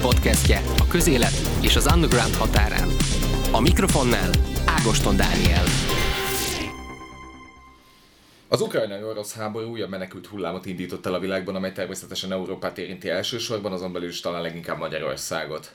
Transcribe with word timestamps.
podcastje 0.00 0.62
a 0.78 0.86
közélet 0.88 1.32
és 1.60 1.76
az 1.76 1.92
underground 1.94 2.34
határán. 2.34 2.88
A 3.52 3.60
mikrofonnál 3.60 4.30
Ágoston 4.66 5.16
Dániel. 5.16 5.64
Az 8.48 8.60
ukrajnai 8.60 9.02
orosz 9.02 9.34
háború 9.34 9.70
újabb 9.70 9.90
menekült 9.90 10.26
hullámot 10.26 10.66
indított 10.66 11.06
el 11.06 11.14
a 11.14 11.18
világban, 11.18 11.54
amely 11.54 11.72
természetesen 11.72 12.32
Európát 12.32 12.78
érinti 12.78 13.08
elsősorban, 13.08 13.72
azon 13.72 13.92
belül 13.92 14.08
is 14.08 14.20
talán 14.20 14.42
leginkább 14.42 14.78
Magyarországot. 14.78 15.70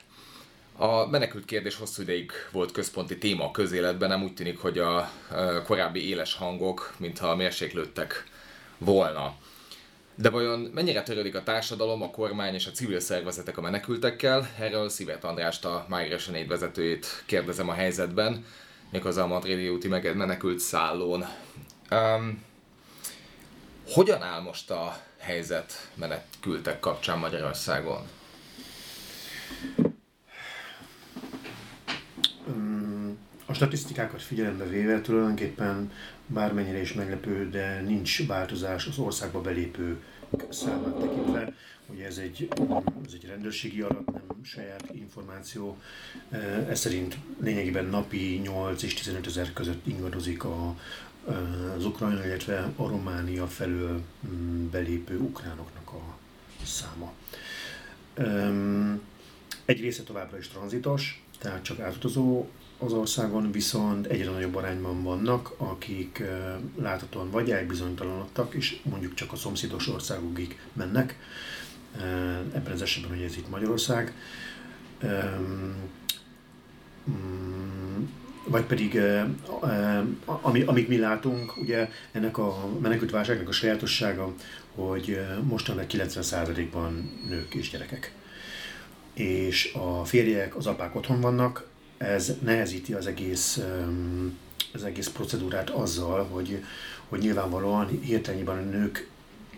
A 0.76 1.06
menekült 1.06 1.44
kérdés 1.44 1.76
hosszú 1.76 2.02
ideig 2.02 2.30
volt 2.52 2.72
központi 2.72 3.18
téma 3.18 3.44
a 3.44 3.50
közéletben, 3.50 4.08
nem 4.08 4.22
úgy 4.22 4.34
tűnik, 4.34 4.58
hogy 4.58 4.78
a 4.78 5.10
korábbi 5.66 6.08
éles 6.08 6.34
hangok, 6.34 6.94
mintha 6.96 7.36
mérséklődtek 7.36 8.24
volna. 8.78 9.34
De 10.16 10.30
vajon 10.30 10.70
mennyire 10.74 11.02
törődik 11.02 11.34
a 11.34 11.42
társadalom, 11.42 12.02
a 12.02 12.10
kormány 12.10 12.54
és 12.54 12.66
a 12.66 12.70
civil 12.70 13.00
szervezetek 13.00 13.58
a 13.58 13.60
menekültekkel? 13.60 14.48
Erről 14.58 14.88
Szivert 14.88 15.24
Andrást, 15.24 15.64
a 15.64 15.86
Migration 15.88 16.34
Aid 16.34 16.48
vezetőjét 16.48 17.06
kérdezem 17.26 17.68
a 17.68 17.72
helyzetben, 17.72 18.44
méghozzá 18.90 19.22
a 19.22 19.26
Madridi 19.26 19.68
úti 19.68 19.88
menekült 19.88 20.58
szállón. 20.58 21.24
Um, 21.90 22.42
hogyan 23.88 24.22
áll 24.22 24.40
most 24.40 24.70
a 24.70 24.96
helyzet 25.18 25.90
menekültek 25.94 26.80
kapcsán 26.80 27.18
Magyarországon? 27.18 28.08
A 33.46 33.52
statisztikákat 33.52 34.22
figyelembe 34.22 34.64
véve 34.64 35.00
tulajdonképpen 35.00 35.92
bármennyire 36.26 36.80
is 36.80 36.92
meglepő, 36.92 37.48
de 37.50 37.80
nincs 37.80 38.26
változás 38.26 38.86
az 38.86 38.98
országba 38.98 39.40
belépő 39.40 40.02
számát 40.48 40.94
tekintve. 40.94 41.54
Ugye 41.86 42.06
ez 42.06 42.18
egy, 42.18 42.48
ez 43.06 43.12
egy 43.12 43.26
rendőrségi 43.26 43.80
adat, 43.80 44.12
nem 44.12 44.22
saját 44.42 44.84
információ. 44.92 45.78
Ez 46.68 46.78
szerint 46.78 47.16
lényegében 47.40 47.84
napi 47.84 48.40
8 48.42 48.82
és 48.82 48.94
15 48.94 49.26
ezer 49.26 49.52
között 49.52 49.86
ingadozik 49.86 50.44
a, 50.44 50.76
az 51.76 51.84
Ukrajna, 51.84 52.26
illetve 52.26 52.70
a 52.76 52.88
Románia 52.88 53.46
felől 53.46 54.00
mm, 54.26 54.70
belépő 54.70 55.18
ukránoknak 55.18 55.92
a 55.92 56.16
száma. 56.64 57.12
Egy 59.64 59.80
része 59.80 60.02
továbbra 60.02 60.38
is 60.38 60.48
tranzitos, 60.48 61.24
tehát 61.38 61.62
csak 61.62 61.80
átutazó 61.80 62.46
az 62.78 62.92
országon, 62.92 63.52
viszont 63.52 64.06
egyre 64.06 64.30
nagyobb 64.30 64.54
arányban 64.54 65.02
vannak, 65.02 65.54
akik 65.56 66.22
láthatóan 66.78 67.30
vagy 67.30 67.50
elbizonytalanodtak, 67.50 68.54
és 68.54 68.80
mondjuk 68.82 69.14
csak 69.14 69.32
a 69.32 69.36
szomszédos 69.36 69.88
országokig 69.88 70.58
mennek. 70.72 71.18
Ebben 72.54 72.72
az 72.72 72.82
esetben, 72.82 73.16
hogy 73.16 73.24
ez 73.24 73.36
itt 73.36 73.50
Magyarország. 73.50 74.14
Mm, 77.10 78.04
vagy 78.46 78.64
pedig, 78.64 79.00
ami, 80.24 80.62
amit 80.62 80.88
mi 80.88 80.98
látunk, 80.98 81.56
ugye 81.56 81.90
ennek 82.12 82.38
a 82.38 82.68
menekült 82.80 83.10
válságnak 83.10 83.48
a 83.48 83.52
sajátossága, 83.52 84.34
hogy 84.74 85.20
mostanában 85.42 85.86
90%-ban 85.90 87.20
nők 87.28 87.54
és 87.54 87.70
gyerekek. 87.70 88.12
És 89.14 89.72
a 89.74 90.04
férjek, 90.04 90.56
az 90.56 90.66
apák 90.66 90.94
otthon 90.94 91.20
vannak, 91.20 91.66
ez 91.98 92.32
nehezíti 92.42 92.92
az 92.92 93.06
egész, 93.06 93.60
az 94.72 94.84
egész 94.84 95.08
procedúrát 95.08 95.70
azzal, 95.70 96.24
hogy, 96.24 96.64
hogy 97.08 97.20
nyilvánvalóan 97.20 97.88
hirtelenjében 97.88 98.58
a 98.58 98.60
nők 98.60 99.08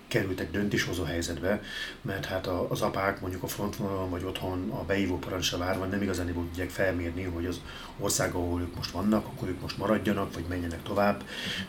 kerültek 0.09 0.51
döntéshozó 0.51 1.03
helyzetbe, 1.03 1.62
mert 2.03 2.25
hát 2.25 2.47
az 2.47 2.83
apák 2.83 3.21
mondjuk 3.21 3.43
a 3.43 3.47
frontvonalon 3.47 4.11
vagy 4.11 4.25
otthon 4.25 4.71
a 4.71 4.84
beívó 4.84 5.19
parancsra 5.19 5.59
várva 5.59 5.84
nem 5.84 6.03
igazán 6.03 6.33
tudják 6.33 6.71
felmérni, 6.71 7.23
hogy 7.23 7.47
az 7.47 7.61
ország, 7.99 8.34
ahol 8.34 8.61
ők 8.61 8.77
most 8.77 8.91
vannak, 8.91 9.27
akkor 9.27 9.49
ők 9.49 9.61
most 9.61 9.78
maradjanak, 9.78 10.34
vagy 10.34 10.44
menjenek 10.49 10.83
tovább. 10.83 11.23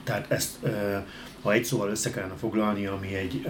Tehát 0.04 0.32
ezt, 0.32 0.58
ha 1.42 1.52
egy 1.52 1.66
szóval 1.66 1.90
össze 1.90 2.10
kellene 2.10 2.36
foglalni, 2.36 2.86
ami 2.86 3.16
egy 3.16 3.48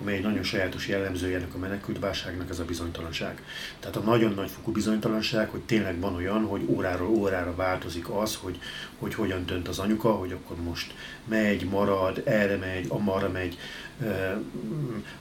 ami 0.00 0.12
egy 0.12 0.22
nagyon 0.22 0.42
sajátos 0.42 0.88
jellemzője 0.88 1.36
ennek 1.36 1.54
a 1.54 1.58
menekült 1.58 1.98
válságnak, 1.98 2.50
ez 2.50 2.58
a 2.58 2.64
bizonytalanság. 2.64 3.42
Tehát 3.80 3.96
a 3.96 4.00
nagyon 4.00 4.32
nagy 4.34 4.50
fokú 4.50 4.72
bizonytalanság, 4.72 5.48
hogy 5.48 5.60
tényleg 5.60 6.00
van 6.00 6.14
olyan, 6.14 6.44
hogy 6.44 6.62
óráról 6.66 7.08
órára 7.08 7.54
változik 7.54 8.10
az, 8.10 8.38
hogy, 8.40 8.58
hogy 8.98 9.14
hogyan 9.14 9.46
dönt 9.46 9.68
az 9.68 9.78
anyuka, 9.78 10.12
hogy 10.12 10.32
akkor 10.32 10.56
most 10.56 10.94
megy, 11.24 11.64
marad, 11.64 12.22
erre 12.24 12.56
megy, 12.56 12.86
amarra 12.88 13.28
megy. 13.28 13.58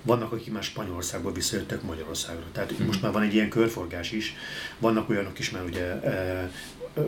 Vannak, 0.02 0.32
akik 0.32 0.54
már 0.54 0.64
Spanyolországból 0.64 1.34
visszajöttek 1.34 1.82
Magyarországra. 1.82 2.44
Tehát 2.52 2.72
hmm. 2.72 2.86
most 2.86 3.02
már 3.02 3.12
van 3.12 3.22
egy 3.22 3.34
ilyen 3.34 3.50
körforgás 3.50 4.12
is. 4.12 4.36
Vannak 4.80 5.10
olyanok 5.10 5.40
is, 5.40 5.52
mert 5.52 5.68
ugye 5.68 6.00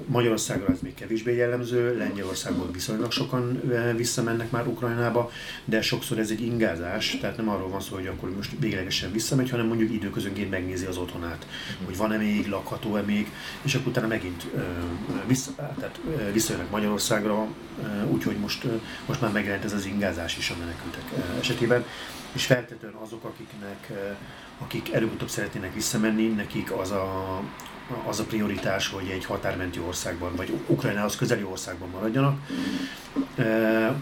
Magyarországra 0.06 0.74
ez 0.74 0.80
még 0.82 0.94
kevésbé 0.94 1.36
jellemző, 1.36 1.98
Lengyelországból 1.98 2.72
viszonylag 2.72 3.12
sokan 3.12 3.62
visszamennek 3.96 4.52
már 4.52 4.68
Ukrajnába, 4.68 5.32
de 5.66 5.82
sokszor 5.82 6.20
ez 6.20 6.30
egy 6.30 6.42
ingázás, 6.42 7.18
tehát 7.22 7.38
nem 7.38 7.50
arról 7.50 7.70
van 7.70 7.80
szó, 7.80 7.96
hogy 7.96 8.08
akkor 8.08 8.36
most 8.36 8.52
véglegesen 8.60 9.12
visszamegy, 9.12 9.50
hanem 9.50 9.66
mondjuk 9.66 9.92
időközönként 9.92 10.50
megnézi 10.50 10.86
az 10.86 10.98
otthonát, 10.98 11.48
hogy 11.86 11.98
van-e 11.98 12.18
még, 12.18 12.48
lakható-e 12.48 13.02
még, 13.02 13.32
és 13.62 13.76
akkor 13.76 13.88
utána 13.88 14.08
megint 14.08 14.46
vissza, 15.28 15.52
tehát 15.56 16.00
visszajönnek 16.34 16.70
Magyarországra, 16.72 17.48
úgyhogy 18.12 18.38
most, 18.38 18.68
most 19.06 19.22
már 19.22 19.32
megjelent 19.32 19.64
ez 19.64 19.74
az 19.74 19.86
ingázás 19.86 20.38
is 20.38 20.50
a 20.50 20.56
menekültek 20.60 21.04
esetében, 21.40 21.86
és 22.34 22.46
feltétlenül 22.46 22.98
azok, 23.04 23.24
akiknek, 23.24 23.92
akik 24.58 24.94
előbb-utóbb 24.94 25.30
szeretnének 25.30 25.74
visszamenni, 25.74 26.28
nekik 26.28 26.72
az 26.72 26.92
a, 26.92 27.42
az 28.06 28.20
a 28.20 28.24
prioritás, 28.24 28.88
hogy 28.88 29.10
egy 29.10 29.26
határmenti 29.26 29.80
országban, 29.80 30.36
vagy 30.36 30.54
Ukrajnához 30.68 31.16
közeli 31.16 31.44
országban 31.44 31.90
maradjanak. 31.90 32.40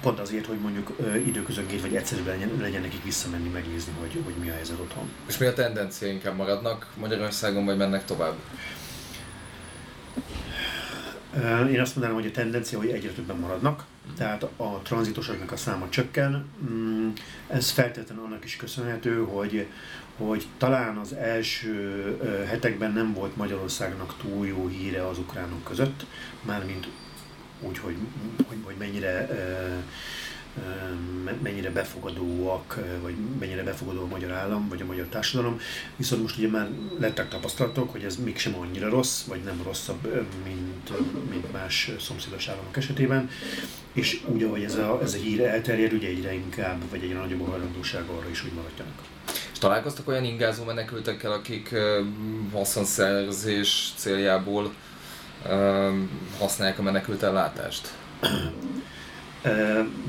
Pont 0.01 0.19
azért, 0.19 0.45
hogy 0.45 0.57
mondjuk 0.57 0.97
időközönként, 1.25 1.81
vagy 1.81 1.95
egyszerűen 1.95 2.27
legyen, 2.27 2.51
legyen 2.61 2.81
nekik 2.81 3.03
visszamenni, 3.03 3.49
megnézni, 3.49 3.93
hogy, 3.99 4.21
hogy 4.23 4.33
mi 4.41 4.49
a 4.49 4.53
helyzet 4.53 4.79
otthon. 4.79 5.11
És 5.27 5.37
mi 5.37 5.45
a 5.45 5.53
tendencia? 5.53 6.07
Inkább 6.07 6.35
maradnak 6.35 6.87
Magyarországon, 6.99 7.65
vagy 7.65 7.77
mennek 7.77 8.05
tovább? 8.05 8.35
Én 11.71 11.79
azt 11.79 11.95
mondanám, 11.95 12.21
hogy 12.21 12.25
a 12.25 12.31
tendencia, 12.31 12.77
hogy 12.77 12.89
egyre 12.89 13.11
többen 13.11 13.37
maradnak, 13.37 13.83
tehát 14.17 14.43
a 14.43 14.79
tranzitosoknak 14.83 15.51
a 15.51 15.57
száma 15.57 15.89
csökken. 15.89 16.45
Mm, 16.71 17.09
ez 17.47 17.69
feltétlenül 17.69 18.23
annak 18.23 18.43
is 18.43 18.55
köszönhető, 18.55 19.23
hogy, 19.23 19.67
hogy 20.17 20.47
talán 20.57 20.97
az 20.97 21.13
első 21.13 22.17
hetekben 22.47 22.91
nem 22.91 23.13
volt 23.13 23.35
Magyarországnak 23.35 24.15
túl 24.21 24.47
jó 24.47 24.67
híre 24.67 25.07
az 25.07 25.17
ukránok 25.17 25.63
között, 25.63 26.05
mármint 26.41 26.87
úgy, 27.59 27.77
hogy, 27.77 27.95
hogy, 28.47 28.57
hogy 28.63 28.75
mennyire 28.77 29.29
mennyire 31.41 31.69
befogadóak, 31.69 32.79
vagy 33.01 33.15
mennyire 33.39 33.63
befogadó 33.63 34.01
a 34.01 34.07
magyar 34.07 34.31
állam, 34.31 34.69
vagy 34.69 34.81
a 34.81 34.85
magyar 34.85 35.05
társadalom. 35.05 35.59
Viszont 35.95 36.21
most 36.21 36.37
ugye 36.37 36.47
már 36.47 36.69
lettek 36.99 37.29
tapasztalatok, 37.29 37.91
hogy 37.91 38.03
ez 38.03 38.15
mégsem 38.15 38.55
annyira 38.55 38.89
rossz, 38.89 39.23
vagy 39.23 39.43
nem 39.43 39.61
rosszabb, 39.63 40.27
mint, 40.45 40.91
mint 41.29 41.51
más 41.51 41.91
szomszédos 41.99 42.47
államok 42.47 42.77
esetében. 42.77 43.29
És 43.93 44.21
úgy, 44.25 44.43
ahogy 44.43 44.63
ez 44.63 44.75
a, 44.75 44.99
ez 45.01 45.13
a 45.13 45.17
hír 45.17 45.41
elterjed, 45.41 45.93
ugye 45.93 46.07
egyre 46.07 46.33
inkább, 46.33 46.89
vagy 46.89 47.03
egyre 47.03 47.17
nagyobb 47.17 47.41
a 47.41 47.49
hajlandóság 47.49 48.03
arra 48.07 48.29
is, 48.29 48.41
hogy 48.41 48.51
maradjanak. 48.51 49.01
És 49.51 49.59
találkoztak 49.59 50.07
olyan 50.07 50.23
ingázó 50.23 50.63
menekültekkel, 50.63 51.31
akik 51.31 51.75
haszonszerzés 52.51 53.93
céljából 53.95 54.73
használják 56.39 56.79
a 56.79 56.81
menekült 56.81 57.23
ellátást? 57.23 57.93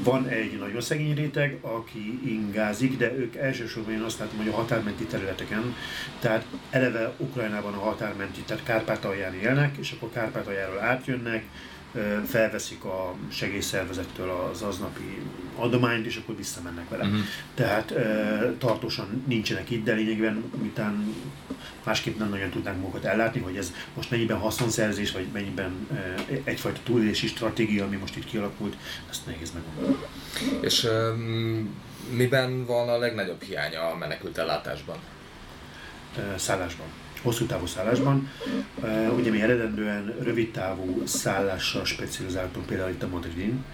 Van 0.03 0.29
egy 0.29 0.59
nagyon 0.59 0.81
szegény 0.81 1.15
réteg, 1.15 1.59
aki 1.61 2.21
ingázik, 2.25 2.97
de 2.97 3.13
ők 3.17 3.37
elsősorban 3.37 3.93
én 3.93 4.01
azt 4.01 4.19
látom, 4.19 4.37
hogy 4.37 4.49
a 4.49 4.55
határmenti 4.55 5.05
területeken, 5.05 5.75
tehát 6.21 6.47
eleve 6.71 7.13
Ukrajnában 7.17 7.75
a 7.75 7.79
határmenti, 7.79 8.41
tehát 8.41 8.63
Kárpátalján 8.63 9.35
élnek, 9.35 9.77
és 9.77 9.93
akkor 9.93 10.11
Kárpátaljáról 10.13 10.81
átjönnek, 10.81 11.45
felveszik 12.27 12.85
a 12.85 13.15
segélyszervezettől 13.29 14.31
az 14.31 14.63
aznapi 14.63 15.23
adományt, 15.57 16.07
és 16.07 16.17
akkor 16.17 16.37
visszamennek 16.37 16.89
vele. 16.89 17.05
Uh-huh. 17.05 17.21
Tehát 17.55 17.95
tartósan 18.59 19.23
nincsenek 19.27 19.71
itt, 19.71 19.85
de 19.85 19.93
lényegében 19.93 20.53
miután 20.61 21.15
másképp 21.85 22.19
nem 22.19 22.29
nagyon 22.29 22.51
tudnánk 22.51 22.81
magukat 22.81 23.05
ellátni, 23.05 23.41
hogy 23.41 23.57
ez 23.57 23.73
most 23.95 24.11
mennyiben 24.11 24.39
haszonszerzés, 24.39 25.13
vagy 25.13 25.27
mennyiben 25.33 25.89
egyfajta 26.45 26.81
túlélési 26.85 27.27
stratégia, 27.27 27.85
ami 27.85 27.97
most 27.97 28.17
itt 28.17 28.25
kialakult, 28.25 28.77
ezt 29.11 29.27
nehéz 29.27 29.53
megmondani. 29.53 30.07
És 30.61 30.85
um, 30.85 31.75
miben 32.11 32.67
van 32.67 32.89
a 32.89 32.99
legnagyobb 32.99 33.43
hiánya 33.43 33.91
a 33.91 33.97
menekült 33.97 34.39
ellátásban? 34.39 34.97
Szállásban. 36.37 36.87
Hosszú 37.25 37.45
távú 37.45 37.67
szállásban. 37.67 38.31
Ugye 39.17 39.31
mi 39.31 39.43
eredendően 39.43 40.15
rövid 40.23 40.51
távú 40.51 41.03
szállással 41.07 41.85
specializáltunk 41.85 42.67
például 42.67 42.91
itt 42.91 43.03
a 43.03 43.09
Madridin, 43.09 43.65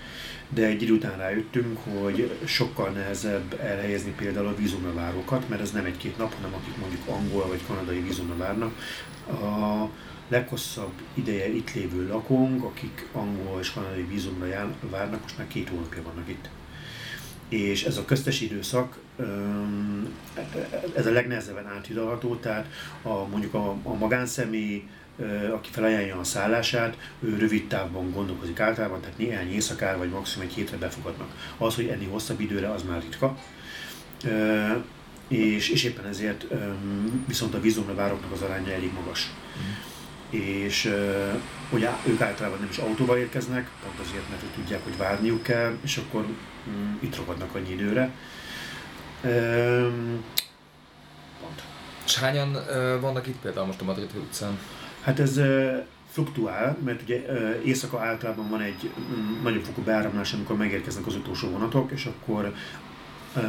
de 0.49 0.67
egy 0.67 0.83
idő 0.83 0.93
után 0.93 1.17
rájöttünk, 1.17 1.79
hogy 1.85 2.39
sokkal 2.45 2.91
nehezebb 2.91 3.59
elhelyezni 3.61 4.15
például 4.17 4.47
a 4.47 4.57
vízumra 4.57 4.95
várókat, 4.95 5.49
mert 5.49 5.63
ez 5.63 5.71
nem 5.71 5.85
egy-két 5.85 6.19
nap, 6.19 6.35
hanem 6.35 6.55
akik 6.55 6.77
mondjuk 6.77 7.03
angol 7.07 7.47
vagy 7.47 7.61
kanadai 7.67 8.01
vízumra 8.01 8.37
várnak. 8.37 8.73
A 9.27 9.89
leghosszabb 10.29 10.93
ideje 11.15 11.49
itt 11.49 11.75
lévő 11.75 12.09
lakónk, 12.09 12.65
akik 12.65 13.07
angol 13.13 13.61
és 13.61 13.73
kanadai 13.73 14.03
vízumra 14.03 14.47
jár, 14.47 14.67
várnak, 14.91 15.23
most 15.23 15.39
már 15.39 15.47
két 15.47 15.69
hónapja 15.69 16.03
vannak 16.03 16.29
itt. 16.29 16.49
És 17.51 17.85
ez 17.85 17.97
a 17.97 18.05
köztes 18.05 18.41
időszak, 18.41 18.99
ez 20.95 21.07
a 21.07 21.11
legnehezebben 21.11 21.67
áthidalható, 21.67 22.37
tehát 22.37 22.67
a, 23.03 23.27
mondjuk 23.27 23.55
a, 23.55 23.77
a 23.83 23.95
magánszemély, 23.95 24.89
aki 25.53 25.71
felajánlja 25.73 26.19
a 26.19 26.25
szállását, 26.25 26.97
ő 27.21 27.39
rövid 27.39 27.67
távban 27.67 28.13
gondolkozik 28.13 28.61
általában, 28.61 29.01
tehát 29.01 29.19
néhány 29.19 29.53
éjszakára 29.53 29.99
vagy 29.99 30.11
maximum 30.11 30.47
egy 30.47 30.55
hétre 30.55 30.77
befogadnak. 30.77 31.55
Az, 31.59 31.75
hogy 31.75 31.87
enni 31.87 32.05
hosszabb 32.05 32.41
időre, 32.41 32.71
az 32.71 32.83
már 32.83 33.01
ritka. 33.01 33.39
És, 35.29 35.69
és 35.69 35.85
éppen 35.85 36.07
ezért 36.07 36.47
viszont 37.27 37.55
a 37.55 37.61
vízumra 37.61 37.95
vároknak 37.95 38.33
az 38.33 38.43
aránya 38.43 38.73
elég 38.73 38.93
magas. 38.93 39.31
Mm. 39.59 40.39
És 40.41 40.95
hogy 41.71 41.89
ők 42.07 42.21
általában 42.21 42.59
nem 42.59 42.69
is 42.71 42.79
autóval 42.79 43.19
érkeznek, 43.19 43.71
pont 43.85 44.09
azért, 44.09 44.29
mert 44.31 44.43
ők 44.43 44.55
tudják, 44.55 44.85
hogy 44.85 44.97
várniuk 44.97 45.43
kell, 45.43 45.77
és 45.83 45.97
akkor 45.97 46.27
mm, 46.69 46.95
itt 47.01 47.17
rogadnak 47.17 47.55
annyi 47.55 47.71
időre. 47.71 48.11
Pont. 51.41 51.63
És 52.05 52.19
hányan 52.19 52.53
vannak 53.01 53.27
itt 53.27 53.41
például 53.41 53.67
most 53.67 53.81
a 53.81 53.85
Madrid 53.85 54.11
utcán? 54.15 54.59
Hát 55.01 55.19
ez 55.19 55.41
fluktuál, 56.11 56.77
mert 56.85 57.03
ugye 57.03 57.23
éjszaka 57.65 58.01
általában 58.01 58.49
van 58.49 58.61
egy 58.61 58.91
mm, 59.01 59.43
nagyobb 59.43 59.65
fokú 59.65 59.83
beáramlás, 59.83 60.33
amikor 60.33 60.57
megérkeznek 60.57 61.07
az 61.07 61.15
utolsó 61.15 61.49
vonatok, 61.51 61.91
és 61.91 62.05
akkor 62.05 62.55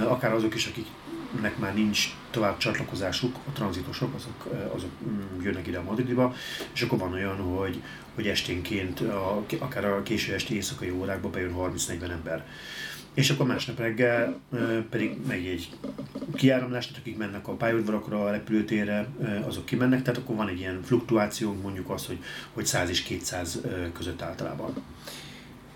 akár 0.07 0.33
azok 0.33 0.55
is, 0.55 0.65
akiknek 0.65 1.57
már 1.57 1.73
nincs 1.73 2.15
tovább 2.31 2.57
csatlakozásuk, 2.57 3.35
a 3.47 3.51
tranzitosok, 3.51 4.15
azok, 4.15 4.47
azok 4.73 4.89
mm, 5.03 5.41
jönnek 5.41 5.67
ide 5.67 5.77
a 5.77 5.83
Madridba, 5.83 6.33
és 6.73 6.81
akkor 6.81 6.97
van 6.97 7.13
olyan, 7.13 7.37
hogy, 7.37 7.81
hogy 8.15 8.27
esténként, 8.27 8.99
a, 8.99 9.45
akár 9.59 9.85
a 9.85 10.03
késő 10.03 10.33
esti 10.33 10.55
éjszakai 10.55 10.89
órákban 10.89 11.31
bejön 11.31 11.55
30-40 11.57 12.09
ember 12.09 12.45
és 13.13 13.29
akkor 13.29 13.45
másnap 13.45 13.79
reggel 13.79 14.39
pedig 14.89 15.17
megy 15.27 15.45
egy 15.45 15.69
kiáramlás, 16.33 16.87
tehát 16.87 17.01
akik 17.01 17.17
mennek 17.17 17.47
a 17.47 17.53
pályaudvarakra, 17.53 18.23
a 18.23 18.31
repülőtérre, 18.31 19.07
azok 19.47 19.65
kimennek, 19.65 20.01
tehát 20.01 20.19
akkor 20.19 20.35
van 20.35 20.47
egy 20.47 20.59
ilyen 20.59 20.81
fluktuáció, 20.83 21.53
mondjuk 21.61 21.89
az, 21.89 22.05
hogy, 22.05 22.19
hogy 22.53 22.65
100 22.65 22.89
és 22.89 23.01
200 23.01 23.61
között 23.93 24.21
általában. 24.21 24.73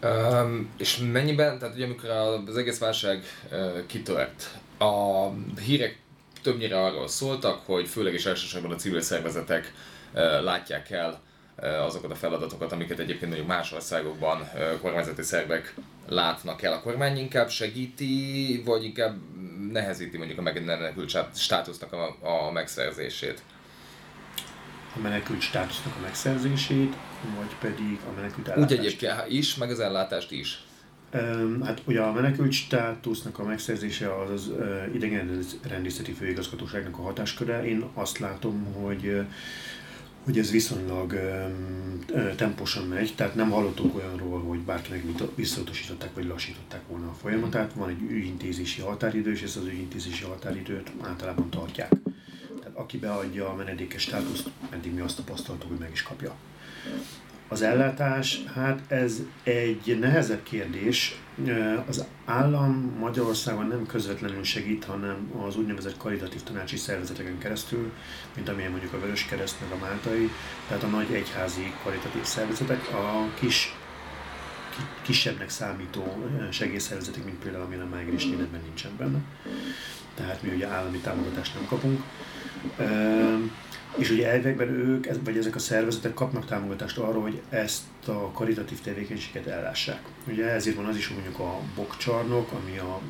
Um, 0.03 0.69
és 0.77 0.97
mennyiben, 1.11 1.59
tehát 1.59 1.75
ugye 1.75 1.85
amikor 1.85 2.09
az 2.47 2.57
egész 2.57 2.79
válság 2.79 3.23
uh, 3.51 3.85
kitört, 3.85 4.57
a 4.77 5.27
hírek 5.59 5.99
többnyire 6.41 6.83
arról 6.83 7.07
szóltak, 7.07 7.65
hogy 7.65 7.87
főleg 7.87 8.13
és 8.13 8.25
elsősorban 8.25 8.71
a 8.71 8.75
civil 8.75 9.01
szervezetek 9.01 9.73
uh, 10.13 10.43
látják 10.43 10.91
el 10.91 11.23
azokat 11.57 12.11
a 12.11 12.15
feladatokat, 12.15 12.71
amiket 12.71 12.99
egyébként 12.99 13.27
mondjuk 13.27 13.47
más 13.47 13.71
országokban 13.71 14.49
kormányzati 14.81 15.21
szervek 15.21 15.75
látnak 16.07 16.61
el. 16.61 16.73
A 16.73 16.81
kormány 16.81 17.17
inkább 17.17 17.49
segíti, 17.49 18.61
vagy 18.65 18.83
inkább 18.83 19.15
nehezíti 19.71 20.17
mondjuk 20.17 20.39
a 20.39 20.41
menekült 20.41 21.17
státusznak 21.35 21.93
a, 21.93 22.17
a 22.21 22.51
megszerzését? 22.51 23.41
A 24.95 24.99
menekült 25.01 25.41
státusznak 25.41 25.95
a 25.95 26.01
megszerzését, 26.01 26.95
vagy 27.35 27.55
pedig 27.59 27.99
a 28.09 28.15
menekült 28.15 28.47
ellátást? 28.47 28.71
Úgy 28.71 28.77
egyébként 28.77 29.13
is, 29.27 29.55
meg 29.55 29.69
az 29.69 29.79
ellátást 29.79 30.31
is. 30.31 30.63
Hát 31.63 31.81
ugye 31.85 32.01
a 32.01 32.11
menekült 32.11 32.51
státusznak 32.51 33.39
a 33.39 33.43
megszerzése 33.43 34.15
az, 34.15 34.29
az 34.29 34.51
idegenrendészeti 34.93 36.11
főigazgatóságnak 36.11 36.97
a 36.97 37.01
hatásköre. 37.01 37.65
Én 37.65 37.85
azt 37.93 38.17
látom, 38.17 38.73
hogy 38.73 39.25
hogy 40.23 40.39
ez 40.39 40.51
viszonylag 40.51 41.19
temposan 42.35 42.87
megy, 42.87 43.13
tehát 43.15 43.35
nem 43.35 43.49
hallottunk 43.49 43.95
olyanról, 43.95 44.41
hogy 44.41 44.59
bárkinek 44.59 45.03
visszautasították 45.35 46.13
vagy 46.13 46.25
lassították 46.25 46.81
volna 46.87 47.07
a 47.07 47.13
folyamatát. 47.21 47.73
Van 47.73 47.89
egy 47.89 48.01
ügyintézési 48.01 48.81
határidő, 48.81 49.31
és 49.31 49.41
ezt 49.41 49.57
az 49.57 49.65
ügyintézési 49.65 50.23
határidőt 50.23 50.91
általában 51.01 51.49
tartják. 51.49 51.91
Aki 52.85 52.97
beadja 52.97 53.49
a 53.49 53.55
menedékes 53.55 54.01
státuszt, 54.01 54.49
eddig 54.69 54.93
mi 54.93 55.01
azt 55.01 55.15
tapasztaltuk, 55.15 55.69
hogy 55.69 55.77
meg 55.77 55.91
is 55.91 56.03
kapja. 56.03 56.35
Az 57.47 57.61
ellátás, 57.61 58.43
hát 58.55 58.91
ez 58.91 59.21
egy 59.43 59.97
nehezebb 59.99 60.43
kérdés. 60.43 61.19
Az 61.87 62.05
állam 62.25 62.95
Magyarországon 62.99 63.67
nem 63.67 63.85
közvetlenül 63.85 64.43
segít, 64.43 64.83
hanem 64.83 65.31
az 65.45 65.57
úgynevezett 65.57 65.97
karitatív 65.97 66.43
tanácsi 66.43 66.77
szervezeteken 66.77 67.37
keresztül, 67.37 67.91
mint 68.35 68.49
amilyen 68.49 68.71
mondjuk 68.71 68.93
a 68.93 68.99
Vörös 68.99 69.25
Kereszt 69.25 69.61
meg 69.61 69.71
a 69.71 69.85
Máltai, 69.85 70.29
tehát 70.67 70.83
a 70.83 70.87
nagy 70.87 71.13
egyházi 71.13 71.73
karitatív 71.83 72.23
szervezetek, 72.23 72.93
a 72.93 73.29
kis 73.39 73.75
kisebbnek 75.01 75.49
számító 75.49 76.27
segélyszervezetek, 76.51 77.25
mint 77.25 77.39
például 77.39 77.63
amilyen 77.63 77.85
a 77.85 77.95
Mágris 77.95 78.23
ebben 78.23 78.61
nincsen 78.63 78.91
benne. 78.97 79.19
Tehát 80.15 80.41
mi 80.41 80.49
ugye 80.49 80.67
állami 80.67 80.97
támogatást 80.97 81.53
nem 81.53 81.65
kapunk. 81.65 82.03
És 83.97 84.09
ugye 84.09 84.31
elvekben 84.31 84.67
ők, 84.67 85.07
vagy 85.23 85.37
ezek 85.37 85.55
a 85.55 85.59
szervezetek 85.59 86.13
kapnak 86.13 86.45
támogatást 86.45 86.97
arra, 86.97 87.21
hogy 87.21 87.41
ezt 87.49 87.83
a 88.05 88.31
karitatív 88.31 88.81
tevékenységet 88.81 89.47
ellássák. 89.47 90.01
Ugye 90.27 90.45
ezért 90.45 90.75
van 90.75 90.85
az 90.85 90.95
is, 90.95 91.07
hogy 91.07 91.15
mondjuk 91.15 91.39
a 91.39 91.59
bokcsarnok, 91.75 92.51
ami 92.51 92.77
a 92.77 93.01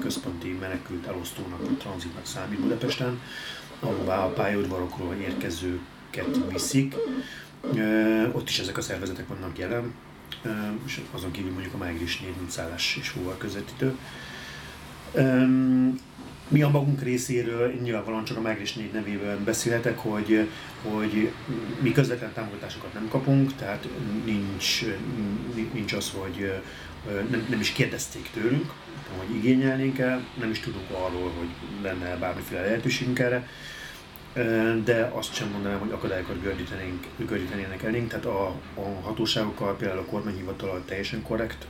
központi 0.00 0.56
menekült 0.60 1.06
elosztónak, 1.06 1.66
vagy 1.66 1.78
tranzitnak 1.78 2.26
számít 2.26 2.60
Budapesten, 2.60 3.20
ahová 3.80 4.24
a 4.24 4.32
pályaudvarokról 4.32 5.14
érkezőket 5.14 6.50
viszik. 6.52 6.94
Ott 8.32 8.48
is 8.48 8.58
ezek 8.58 8.76
a 8.76 8.80
szervezetek 8.80 9.28
vannak 9.28 9.58
jelen, 9.58 9.94
és 10.86 11.00
azon 11.10 11.30
kívül 11.30 11.52
mondjuk 11.52 11.74
a 11.74 11.78
Mágrisnél, 11.78 12.32
mint 12.38 12.50
szállás 12.50 12.96
és 13.00 13.08
fúval 13.08 13.36
közvetítő. 13.38 13.96
Mi 16.48 16.62
a 16.62 16.68
magunk 16.68 17.02
részéről, 17.02 17.72
nyilvánvalóan 17.72 18.24
csak 18.24 18.36
a 18.36 18.40
Megris 18.40 18.72
4 18.72 18.92
nevében 18.92 19.44
beszélhetek, 19.44 19.98
hogy, 19.98 20.48
hogy 20.82 21.30
mi 21.80 21.92
közvetlen 21.92 22.32
támogatásokat 22.32 22.92
nem 22.92 23.08
kapunk, 23.08 23.54
tehát 23.54 23.88
nincs, 24.24 24.84
nincs 25.72 25.92
az, 25.92 26.10
hogy 26.10 26.52
nem, 27.30 27.46
nem 27.48 27.60
is 27.60 27.72
kérdezték 27.72 28.30
tőlünk, 28.32 28.72
hogy 29.16 29.36
igényelnénk 29.36 29.98
el, 29.98 30.26
nem 30.40 30.50
is 30.50 30.60
tudunk 30.60 30.90
arról, 30.90 31.32
hogy 31.38 31.48
lenne 31.82 32.16
bármiféle 32.16 32.60
lehetőségünk 32.60 33.18
erre, 33.18 33.48
de 34.84 35.10
azt 35.14 35.34
sem 35.34 35.48
mondanám, 35.48 35.78
hogy 35.78 35.90
akadályokat 35.90 36.42
gördítenénk, 36.42 37.06
gördítenének 37.26 37.82
elénk, 37.82 38.08
tehát 38.08 38.24
a, 38.24 38.46
a 38.74 39.00
hatóságokkal, 39.02 39.76
például 39.76 40.00
a 40.00 40.04
kormányhivatal 40.04 40.82
teljesen 40.84 41.22
korrekt 41.22 41.66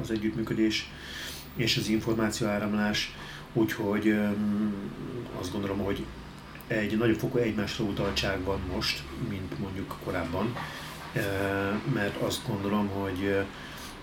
az 0.00 0.10
együttműködés 0.10 0.90
és 1.56 1.76
az 1.76 1.88
információáramlás, 1.88 3.14
Úgyhogy 3.56 4.18
azt 5.40 5.52
gondolom, 5.52 5.78
hogy 5.78 6.04
egy 6.66 6.96
nagyobb 6.98 7.18
fokú 7.18 7.38
egymásra 7.38 7.84
utaltság 7.84 8.44
van 8.44 8.60
most, 8.74 9.02
mint 9.28 9.58
mondjuk 9.58 9.96
korábban, 10.04 10.56
mert 11.94 12.16
azt 12.22 12.48
gondolom, 12.48 12.88
hogy 12.88 13.44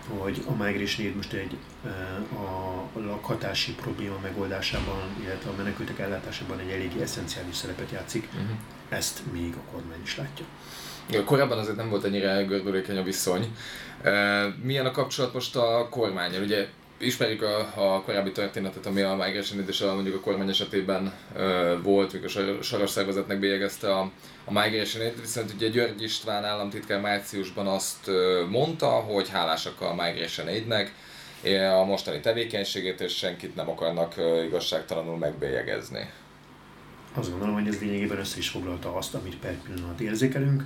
hogy 0.07 0.43
a 0.48 0.51
Migration 0.51 1.05
Aid 1.05 1.15
most 1.15 1.33
egy 1.33 1.57
a 2.93 3.00
lakhatási 3.00 3.74
probléma 3.74 4.19
megoldásában, 4.22 5.01
illetve 5.24 5.50
a 5.50 5.53
menekültek 5.57 6.00
ellátásában 6.00 6.60
egy 6.60 6.69
eléggé 6.69 7.01
eszenciális 7.01 7.55
szerepet 7.55 7.91
játszik. 7.91 8.27
Uh-huh. 8.33 8.57
Ezt 8.89 9.22
még 9.31 9.53
a 9.55 9.72
kormány 9.72 10.01
is 10.03 10.17
látja. 10.17 10.45
Korábban 11.25 11.57
azért 11.57 11.75
nem 11.75 11.89
volt 11.89 12.03
ennyire 12.03 12.43
görbülékeny 12.43 12.98
a 12.98 13.03
viszony. 13.03 13.55
Milyen 14.62 14.86
a 14.86 14.91
kapcsolat 14.91 15.33
most 15.33 15.55
a 15.55 15.88
kormányjal? 15.89 16.43
Ugye 16.43 16.67
ismerjük 17.05 17.41
a, 17.41 17.60
a 17.75 18.01
korábbi 18.01 18.31
történetet, 18.31 18.86
ami 18.86 19.01
a 19.01 19.15
Migration 19.15 19.65
és 19.67 19.81
a, 19.81 19.93
mondjuk 19.93 20.15
a 20.15 20.19
kormány 20.19 20.50
esetében 20.50 21.13
uh, 21.36 21.81
volt, 21.81 22.13
mikor 22.13 22.57
a 22.60 22.63
soros 22.63 22.89
szervezetnek 22.89 23.39
bélyegezte 23.39 23.95
a, 23.95 24.12
a 24.45 24.51
Migration 24.51 25.03
Aid, 25.03 25.22
viszont 25.22 25.53
ugye 25.53 25.67
György 25.67 26.01
István 26.01 26.45
államtitkár 26.45 27.01
márciusban 27.01 27.67
azt 27.67 28.10
mondta, 28.50 28.89
hogy 28.89 29.29
hálásak 29.29 29.81
a 29.81 29.93
Migration 29.93 30.48
Aidnek, 30.48 30.93
a 31.81 31.83
mostani 31.86 32.19
tevékenységét, 32.19 33.01
és 33.01 33.15
senkit 33.15 33.55
nem 33.55 33.69
akarnak 33.69 34.15
igazságtalanul 34.45 35.17
megbélyegezni. 35.17 36.10
Azt 37.13 37.29
gondolom, 37.29 37.53
hogy 37.53 37.67
ez 37.67 37.79
lényegében 37.79 38.17
össze 38.17 38.38
is 38.38 38.50
foglalta 38.50 38.95
azt, 38.95 39.15
amit 39.15 39.38
per 39.38 39.57
pillanat 39.57 40.00
érzékelünk. 40.00 40.63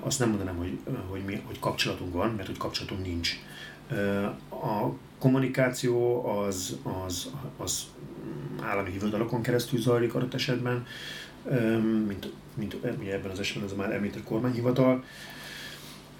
Azt 0.00 0.18
nem 0.18 0.28
mondanám, 0.28 0.56
hogy, 0.56 0.78
hogy, 1.08 1.24
mi, 1.24 1.42
hogy 1.46 1.58
kapcsolatunk 1.58 2.12
van, 2.12 2.30
mert 2.30 2.46
hogy 2.46 2.56
kapcsolatunk 2.56 3.06
nincs. 3.06 3.38
A 4.50 4.88
kommunikáció 5.24 6.26
az, 6.26 6.76
az, 7.06 7.30
az 7.56 7.82
állami 8.60 8.90
hivatalokon 8.90 9.42
keresztül 9.42 9.80
zajlik 9.80 10.14
adott 10.14 10.34
esetben, 10.34 10.86
mint, 12.06 12.32
mint 12.54 12.76
ugye 13.00 13.12
ebben 13.12 13.30
az 13.30 13.38
esetben 13.38 13.64
ez 13.64 13.72
a 13.72 13.76
már 13.76 13.92
említett 13.92 14.24
kormányhivatal. 14.24 15.04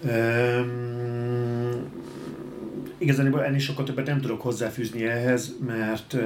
Um, 0.02 1.92
igazán 2.98 3.38
ennél 3.38 3.58
sokkal 3.58 3.84
többet 3.84 4.06
nem 4.06 4.20
tudok 4.20 4.40
hozzáfűzni 4.40 5.04
ehhez, 5.04 5.54
mert, 5.66 6.16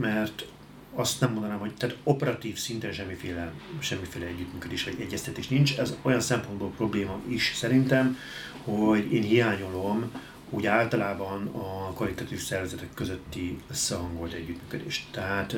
mert 0.00 0.46
azt 0.94 1.20
nem 1.20 1.32
mondanám, 1.32 1.58
hogy 1.58 1.74
tehát 1.74 1.96
operatív 2.04 2.56
szinten 2.56 2.92
semmiféle, 2.92 3.52
semmiféle 3.78 4.26
együttműködés 4.26 4.84
vagy 4.84 4.96
egyeztetés 5.00 5.48
nincs. 5.48 5.78
Ez 5.78 5.96
olyan 6.02 6.20
szempontból 6.20 6.72
probléma 6.76 7.20
is 7.28 7.52
szerintem, 7.54 8.16
hogy 8.64 9.12
én 9.12 9.22
hiányolom 9.22 10.10
úgy 10.52 10.66
általában 10.66 11.46
a 11.46 11.92
kvalitatív 11.92 12.38
szervezetek 12.38 12.88
közötti 12.94 13.58
összehangolt 13.70 14.32
együttműködést. 14.32 15.04
Tehát 15.10 15.56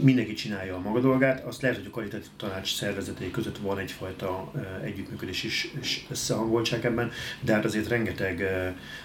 mindenki 0.00 0.32
csinálja 0.32 0.76
a 0.76 0.80
maga 0.80 1.00
dolgát, 1.00 1.44
azt 1.44 1.62
lehet, 1.62 1.76
hogy 1.76 1.86
a 1.86 1.90
kvalitatív 1.90 2.28
tanács 2.36 2.74
szervezetei 2.74 3.30
között 3.30 3.58
van 3.58 3.78
egyfajta 3.78 4.52
együttműködés 4.84 5.44
is, 5.44 5.70
és 5.80 6.04
összehangoltság 6.10 6.84
ebben, 6.84 7.10
de 7.40 7.52
hát 7.54 7.64
azért 7.64 7.88
rengeteg 7.88 8.44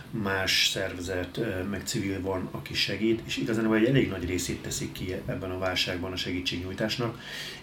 más 0.09 0.69
szervezet, 0.73 1.39
meg 1.69 1.81
civil 1.83 2.21
van, 2.21 2.47
aki 2.51 2.73
segít, 2.73 3.21
és 3.25 3.37
igazán 3.37 3.73
egy 3.73 3.85
elég 3.85 4.09
nagy 4.09 4.25
részét 4.25 4.61
teszik 4.61 4.91
ki 4.91 5.13
ebben 5.25 5.51
a 5.51 5.57
válságban 5.57 6.11
a 6.11 6.15
segítségnyújtásnak, 6.15 7.19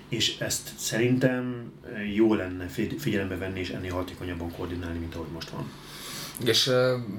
és 0.08 0.38
ezt 0.38 0.70
szerintem 0.76 1.72
jó 2.14 2.34
lenne 2.34 2.66
figyelembe 2.98 3.36
venni 3.36 3.60
és 3.60 3.70
ennél 3.70 3.92
hatékonyabban 3.92 4.52
koordinálni, 4.52 4.98
mint 4.98 5.14
ahogy 5.14 5.30
most 5.32 5.50
van. 5.50 5.70
És 6.44 6.70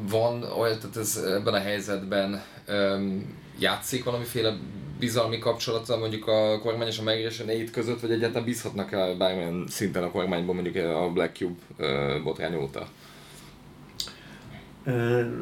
van 0.10 0.44
olyan, 0.44 0.80
tehát 0.80 0.98
ez 0.98 1.16
ebben 1.16 1.54
a 1.54 1.60
helyzetben 1.60 2.44
um, 2.68 3.36
játszik 3.60 4.04
valamiféle 4.04 4.58
bizalmi 5.00 5.40
kapcsolata 5.40 5.98
mondjuk 5.98 6.28
a 6.28 6.60
kormány 6.60 6.88
és 6.88 7.00
a 7.00 7.04
megéréső 7.04 7.64
között, 7.72 8.00
vagy 8.00 8.12
egyáltalán 8.12 8.46
bízhatnak 8.46 8.92
el 8.92 9.16
bármilyen 9.16 9.66
szinten 9.70 10.04
a 10.04 10.12
kormányban 10.12 10.56
mondjuk 10.56 10.86
a 10.86 11.12
Black 11.12 11.36
Cube 11.36 11.60
botrány 12.24 12.56
óta? 12.56 12.88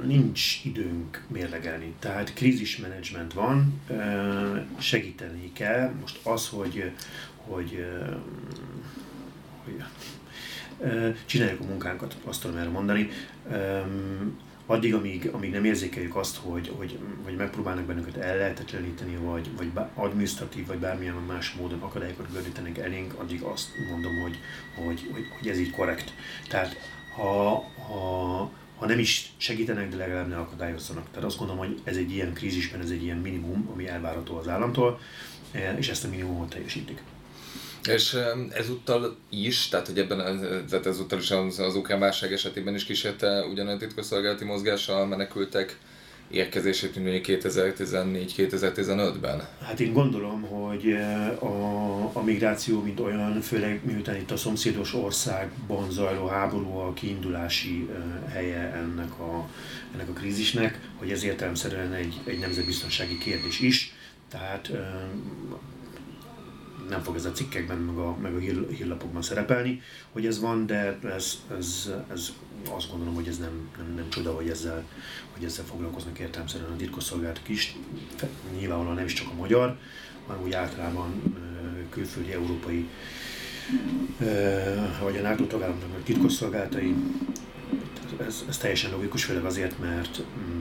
nincs 0.06 0.66
időnk 0.66 1.24
mérlegelni. 1.28 1.94
Tehát 2.00 2.34
krízismenedzsment 2.34 3.34
van, 3.34 3.82
segíteni 4.80 5.52
kell. 5.54 5.92
Most 6.02 6.20
az, 6.24 6.50
hogy, 6.50 6.92
hogy, 7.36 7.86
hogy 9.64 9.84
csináljuk 11.26 11.60
a 11.60 11.66
munkánkat, 11.66 12.16
azt 12.24 12.42
tudom 12.42 12.58
erre 12.58 12.70
mondani. 12.70 13.10
Addig, 14.66 14.94
amíg, 14.94 15.30
amíg 15.34 15.52
nem 15.52 15.66
érzékeljük 15.66 16.16
azt, 16.16 16.38
hogy, 16.38 16.72
hogy, 16.78 17.00
hogy 17.24 17.36
megpróbálnak 17.36 17.86
bennünket 17.86 18.18
ellehetetleníteni, 18.18 19.16
vagy, 19.16 19.50
vagy 19.58 19.72
administratív, 19.94 20.68
vagy 20.68 20.78
bármilyen 20.78 21.14
más 21.14 21.54
módon 21.54 21.82
akadályokat 21.82 22.32
gördítenek 22.32 22.78
elénk, 22.78 23.14
addig 23.18 23.42
azt 23.42 23.70
mondom, 23.90 24.22
hogy, 24.22 24.38
hogy, 24.76 25.10
hogy, 25.14 25.26
hogy 25.40 25.48
ez 25.48 25.60
így 25.60 25.72
korrekt. 25.72 26.14
Tehát 26.48 26.76
ha, 27.16 27.54
ha, 27.88 28.52
ha 28.78 28.86
nem 28.86 29.00
is 29.00 29.34
segítenek, 29.38 29.90
de 29.90 29.96
legalább 29.96 30.28
ne 30.28 30.38
akadályozzanak. 30.38 31.10
Tehát 31.10 31.28
azt 31.28 31.38
gondolom, 31.38 31.68
hogy 31.68 31.82
ez 31.84 31.96
egy 31.96 32.12
ilyen 32.12 32.34
krízisben, 32.34 32.82
ez 32.82 32.90
egy 32.90 33.04
ilyen 33.04 33.18
minimum, 33.18 33.70
ami 33.74 33.88
elvárható 33.88 34.38
az 34.38 34.48
államtól, 34.48 35.00
és 35.78 35.90
ezt 35.90 36.06
a 36.06 36.10
minimumot 36.10 36.50
teljesítik. 36.50 37.02
És 37.88 38.18
ezúttal 38.54 39.16
is, 39.30 39.68
tehát 39.68 39.88
hogy 39.88 39.98
ebben 39.98 40.40
tehát 40.70 40.86
ezúttal 40.86 41.20
is 41.20 41.32
az, 41.32 41.60
az 41.60 41.76
ukrán 41.76 42.00
válság 42.00 42.34
esetében 42.34 42.76
is 42.76 42.84
kísérte 42.84 43.46
ugyanolyan 43.46 43.78
titkosszolgálati 43.78 44.46
mozgás 44.46 44.90
a 44.90 45.06
menekültek 45.06 45.78
érkezését, 46.32 46.96
mint 46.96 47.26
2014-2015-ben? 47.28 49.48
Hát 49.64 49.80
én 49.80 49.94
gondolom, 49.94 50.42
hogy 50.42 50.92
a, 51.40 52.10
a 52.14 52.24
migráció, 52.24 52.82
mint 52.82 53.00
olyan, 53.00 53.42
főleg 53.42 53.82
miután 53.84 54.16
itt 54.16 54.32
a 54.32 54.38
szomszédos 54.38 54.94
országban 54.94 55.92
zajló 55.92 56.28
háború 56.28 56.76
a 56.76 56.94
kiindulási 56.94 57.90
helye 58.30 58.60
ennek 58.60 59.20
a, 59.20 59.50
ennek 59.94 60.10
a 60.10 60.14
krízisnek, 60.14 60.80
hogy 60.96 61.12
ez 61.12 61.24
értelemszerűen 61.24 61.94
egy, 61.94 62.20
egy 62.24 62.40
nemzetbiztonsági 62.40 63.18
kérdés 63.18 63.60
is. 63.60 63.94
Tehát 64.30 64.72
nem 66.90 67.02
fog 67.02 67.16
ez 67.16 67.26
a 67.26 67.32
cikkekben, 67.32 67.78
meg 67.78 67.98
a, 67.98 68.18
meg 68.22 68.36
a 68.36 68.38
hír, 68.38 68.68
hírlapokban 68.70 69.22
szerepelni, 69.22 69.82
hogy 70.12 70.26
ez 70.26 70.40
van, 70.40 70.66
de 70.66 71.00
ez, 71.04 71.38
ez, 71.58 71.92
ez 72.12 72.32
azt 72.70 72.90
gondolom, 72.90 73.14
hogy 73.14 73.28
ez 73.28 73.38
nem, 73.38 73.70
nem, 73.78 73.94
nem 73.96 74.10
csoda, 74.10 74.32
hogy 74.32 74.50
ezzel, 74.50 74.86
hogy 75.34 75.44
ezzel 75.44 75.66
foglalkoznak 75.66 76.20
értelmszerűen 76.20 76.72
a 76.72 76.76
titkosszolgálatok 76.76 77.50
is. 77.50 77.76
Nyilvánvalóan 78.60 78.96
nem 78.96 79.06
is 79.06 79.14
csak 79.14 79.28
a 79.32 79.36
magyar, 79.36 79.78
hanem 80.28 80.44
úgy 80.44 80.54
általában 80.54 81.22
külföldi, 81.90 82.32
európai 82.32 82.90
vagy 85.02 85.18
a 85.18 85.22
NATO 85.22 85.46
tagállamoknak 85.46 86.00
a 86.00 86.04
titkosszolgálatai. 86.04 86.96
Ez, 88.28 88.46
ez 88.48 88.58
teljesen 88.58 88.92
logikus, 88.92 89.24
főleg 89.24 89.46
azért, 89.46 89.80
mert 89.80 90.22
mm, 90.22 90.61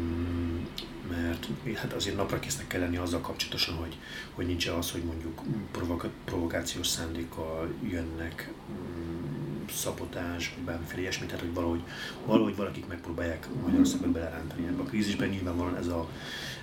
hát 1.74 1.92
azért 1.92 2.16
napra 2.16 2.38
késznek 2.38 2.66
kell 2.66 2.80
lenni 2.80 2.96
azzal 2.96 3.20
kapcsolatosan, 3.20 3.74
hogy, 3.74 3.96
hogy 4.34 4.46
nincs 4.46 4.66
az, 4.66 4.90
hogy 4.90 5.02
mondjuk 5.02 5.40
provoka- 5.70 6.10
provokációs 6.24 6.86
szándékkal 6.86 7.74
jönnek 7.90 8.52
mm, 8.70 9.66
szabotás, 9.72 10.52
vagy 10.54 10.64
bármiféle 10.64 11.00
ilyesmi, 11.00 11.26
tehát 11.26 11.40
hogy 11.40 11.54
valahogy, 11.54 11.82
valahogy 12.24 12.56
valakik 12.56 12.86
megpróbálják 12.86 13.46
Magyarországot 13.62 14.08
belerántani 14.08 14.66
ebbe 14.66 14.82
a 14.82 14.84
krízisben. 14.84 15.28
Nyilvánvalóan 15.28 15.76
ez 15.76 15.86
a, 15.86 16.08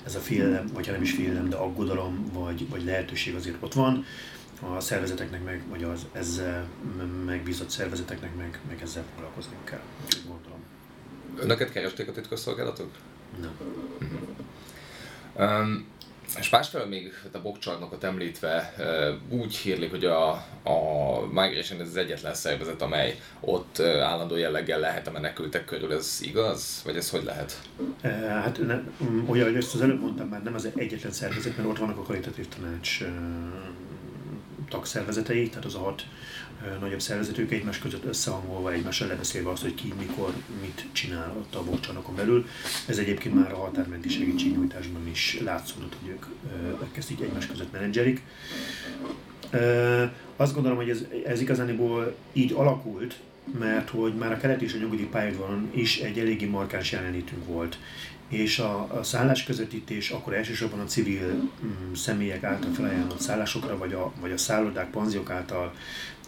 ez 0.06 0.15
a 0.15 0.20
félelem, 0.20 0.67
vagy 0.74 0.86
ha 0.86 0.91
nem 0.91 1.01
is 1.01 1.12
félelem, 1.12 1.50
de 1.50 1.56
aggodalom, 1.56 2.29
vagy, 2.34 2.70
vagy 2.70 2.84
lehetőség 2.84 3.36
azért 3.36 3.56
ott 3.60 3.74
van. 3.74 4.06
A 4.62 4.79
szervezeteknek 4.79 5.44
meg, 5.44 5.63
vagy 5.70 5.84
az 5.84 6.06
ezzel 6.12 6.67
megbízott 7.25 7.70
szervezeteknek 7.70 8.36
meg, 8.36 8.60
meg 8.67 8.82
ezzel 8.82 9.03
foglalkozni 9.13 9.56
kell, 9.63 9.82
gondolom. 10.27 10.60
Önöket 11.36 11.72
keresték 11.72 12.08
a 12.08 12.12
titkosszolgálatok? 12.12 12.91
Nem. 13.41 13.51
Um, 15.36 15.96
és 16.39 16.50
másfelől 16.50 16.88
még 16.88 17.13
hát 17.24 17.36
a 17.36 17.41
bokcsarnokot 17.41 18.03
említve 18.03 18.74
úgy 19.29 19.55
hírlik, 19.55 19.89
hogy 19.89 20.05
a, 20.05 20.29
a 20.63 21.19
Migration 21.31 21.81
ez 21.81 21.88
az 21.88 21.96
egyetlen 21.96 22.34
szervezet, 22.34 22.81
amely 22.81 23.19
ott 23.39 23.79
állandó 23.79 24.36
jelleggel 24.36 24.79
lehet 24.79 25.07
a 25.07 25.12
menekültek 25.12 25.65
körül, 25.65 25.93
ez 25.93 26.19
igaz? 26.22 26.81
Vagy 26.86 26.96
ez 26.96 27.10
hogy 27.10 27.24
lehet? 27.24 27.62
Hát 28.27 28.60
nem, 28.65 28.91
olyan, 29.27 29.46
hogy 29.46 29.55
ezt 29.55 29.74
az 29.74 29.81
előbb 29.81 30.01
mondtam 30.01 30.27
már, 30.27 30.43
nem 30.43 30.53
az 30.53 30.69
egyetlen 30.75 31.12
szervezet, 31.12 31.57
mert 31.57 31.69
ott 31.69 31.77
vannak 31.77 31.98
a 31.98 32.01
kvalitatív 32.01 32.48
tanács 32.48 33.03
tagszervezetei, 34.69 35.50
tehát 35.50 35.65
az 35.65 35.75
a 35.75 35.79
hat 35.79 36.05
nagyobb 36.79 37.01
szervezetük 37.01 37.51
egymás 37.51 37.79
között 37.79 38.05
összehangolva, 38.05 38.71
egymással 38.71 39.07
lebeszélve 39.07 39.50
azt, 39.50 39.62
hogy 39.62 39.75
ki, 39.75 39.93
mikor, 40.00 40.33
mit 40.62 40.86
csinál 40.91 41.45
a 41.53 41.63
bokcsarnokon 41.63 42.15
belül. 42.15 42.45
Ez 42.88 42.97
egyébként 42.97 43.36
már 43.36 43.51
a 43.51 43.57
határmenti 43.57 44.09
segítségnyújtásban 44.09 45.07
is 45.07 45.39
látszódott, 45.43 45.95
hogy 46.00 46.09
ők 46.09 46.97
ezt 46.97 47.12
így 47.12 47.21
egymás 47.21 47.47
között 47.47 47.71
menedzserik. 47.71 48.21
Azt 50.36 50.53
gondolom, 50.53 50.77
hogy 50.77 50.89
ez, 50.89 51.03
ez 51.25 51.41
igazániból 51.41 52.15
így 52.33 52.51
alakult, 52.51 53.19
mert 53.60 53.89
hogy 53.89 54.13
már 54.16 54.32
a 54.32 54.38
keleti 54.38 54.66
és 54.66 54.74
a 54.74 54.77
nyugati 54.77 55.08
pályadon 55.08 55.70
is 55.74 56.00
egy 56.00 56.20
eléggé 56.20 56.46
markáns 56.46 56.92
jelenlétünk 56.92 57.46
volt 57.46 57.77
és 58.27 58.60
a, 58.60 58.98
a 58.98 59.04
szállás 59.04 59.44
közvetítés 59.44 60.10
akkor 60.10 60.34
elsősorban 60.34 60.80
a 60.80 60.84
civil 60.84 61.51
mm, 61.66 61.94
személyek 61.94 62.44
által 62.44 62.72
felajánlott 62.72 63.20
szállásokra, 63.20 63.77
vagy 63.77 63.94
a, 63.94 64.12
vagy 64.22 64.32
a 64.32 64.38
szállodák, 64.38 64.89
panziók 64.89 65.30
által 65.30 65.74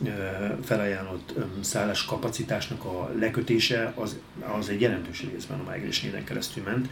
ö, 0.06 0.10
felajánlott 0.64 1.34
szállás 1.62 2.06
kapacitásnak 2.06 2.84
a 2.84 3.12
lekötése, 3.20 3.94
az, 3.96 4.20
az 4.58 4.70
egy 4.70 4.82
jelentős 4.82 5.26
részben 5.32 5.60
a 5.60 5.72
Migration 5.72 6.24
keresztül 6.24 6.64
ment. 6.64 6.90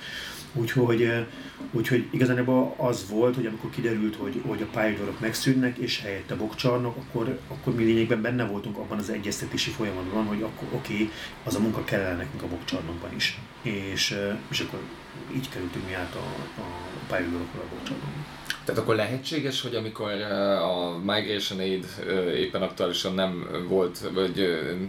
Úgyhogy, 0.54 1.26
úgyhogy 1.72 2.08
igazán 2.10 2.48
az 2.78 3.10
volt, 3.10 3.36
hogy 3.36 3.46
amikor 3.46 3.70
kiderült, 3.70 4.16
hogy, 4.16 4.42
hogy 4.46 4.62
a 4.62 4.66
pályaudvarok 4.66 5.20
megszűnnek, 5.20 5.78
és 5.78 6.02
helyette 6.02 6.36
bokcsarnok, 6.36 6.98
akkor, 6.98 7.40
akkor 7.48 7.76
mi 7.76 7.84
lényegben 7.84 8.22
benne 8.22 8.46
voltunk 8.46 8.78
abban 8.78 8.98
az 8.98 9.10
egyeztetési 9.10 9.70
folyamatban, 9.70 10.17
hogy 10.26 10.42
akkor 10.42 10.68
oké, 10.72 10.94
okay, 10.94 11.12
az 11.44 11.56
a 11.56 11.60
munka 11.60 11.84
kellene 11.84 12.16
nekünk 12.16 12.44
a 12.44 12.48
bokcsarnokban 12.48 13.16
is. 13.16 13.40
És, 13.62 14.18
és 14.50 14.60
akkor 14.60 14.80
így 15.36 15.50
kerültünk 15.50 15.86
mi 15.86 15.94
át 15.94 16.16
a, 16.16 16.62
a 16.62 16.66
pályaudvarokról 17.08 17.64
a 17.64 17.76
bokcsarnokban. 17.76 18.26
Tehát 18.68 18.82
akkor 18.82 18.96
lehetséges, 18.96 19.62
hogy 19.62 19.76
amikor 19.76 20.12
a 20.62 20.98
Migration 20.98 21.60
Aid 21.60 21.86
éppen 22.36 22.62
aktuálisan 22.62 23.14
nem 23.14 23.48
volt, 23.68 24.00
vagy 24.14 24.38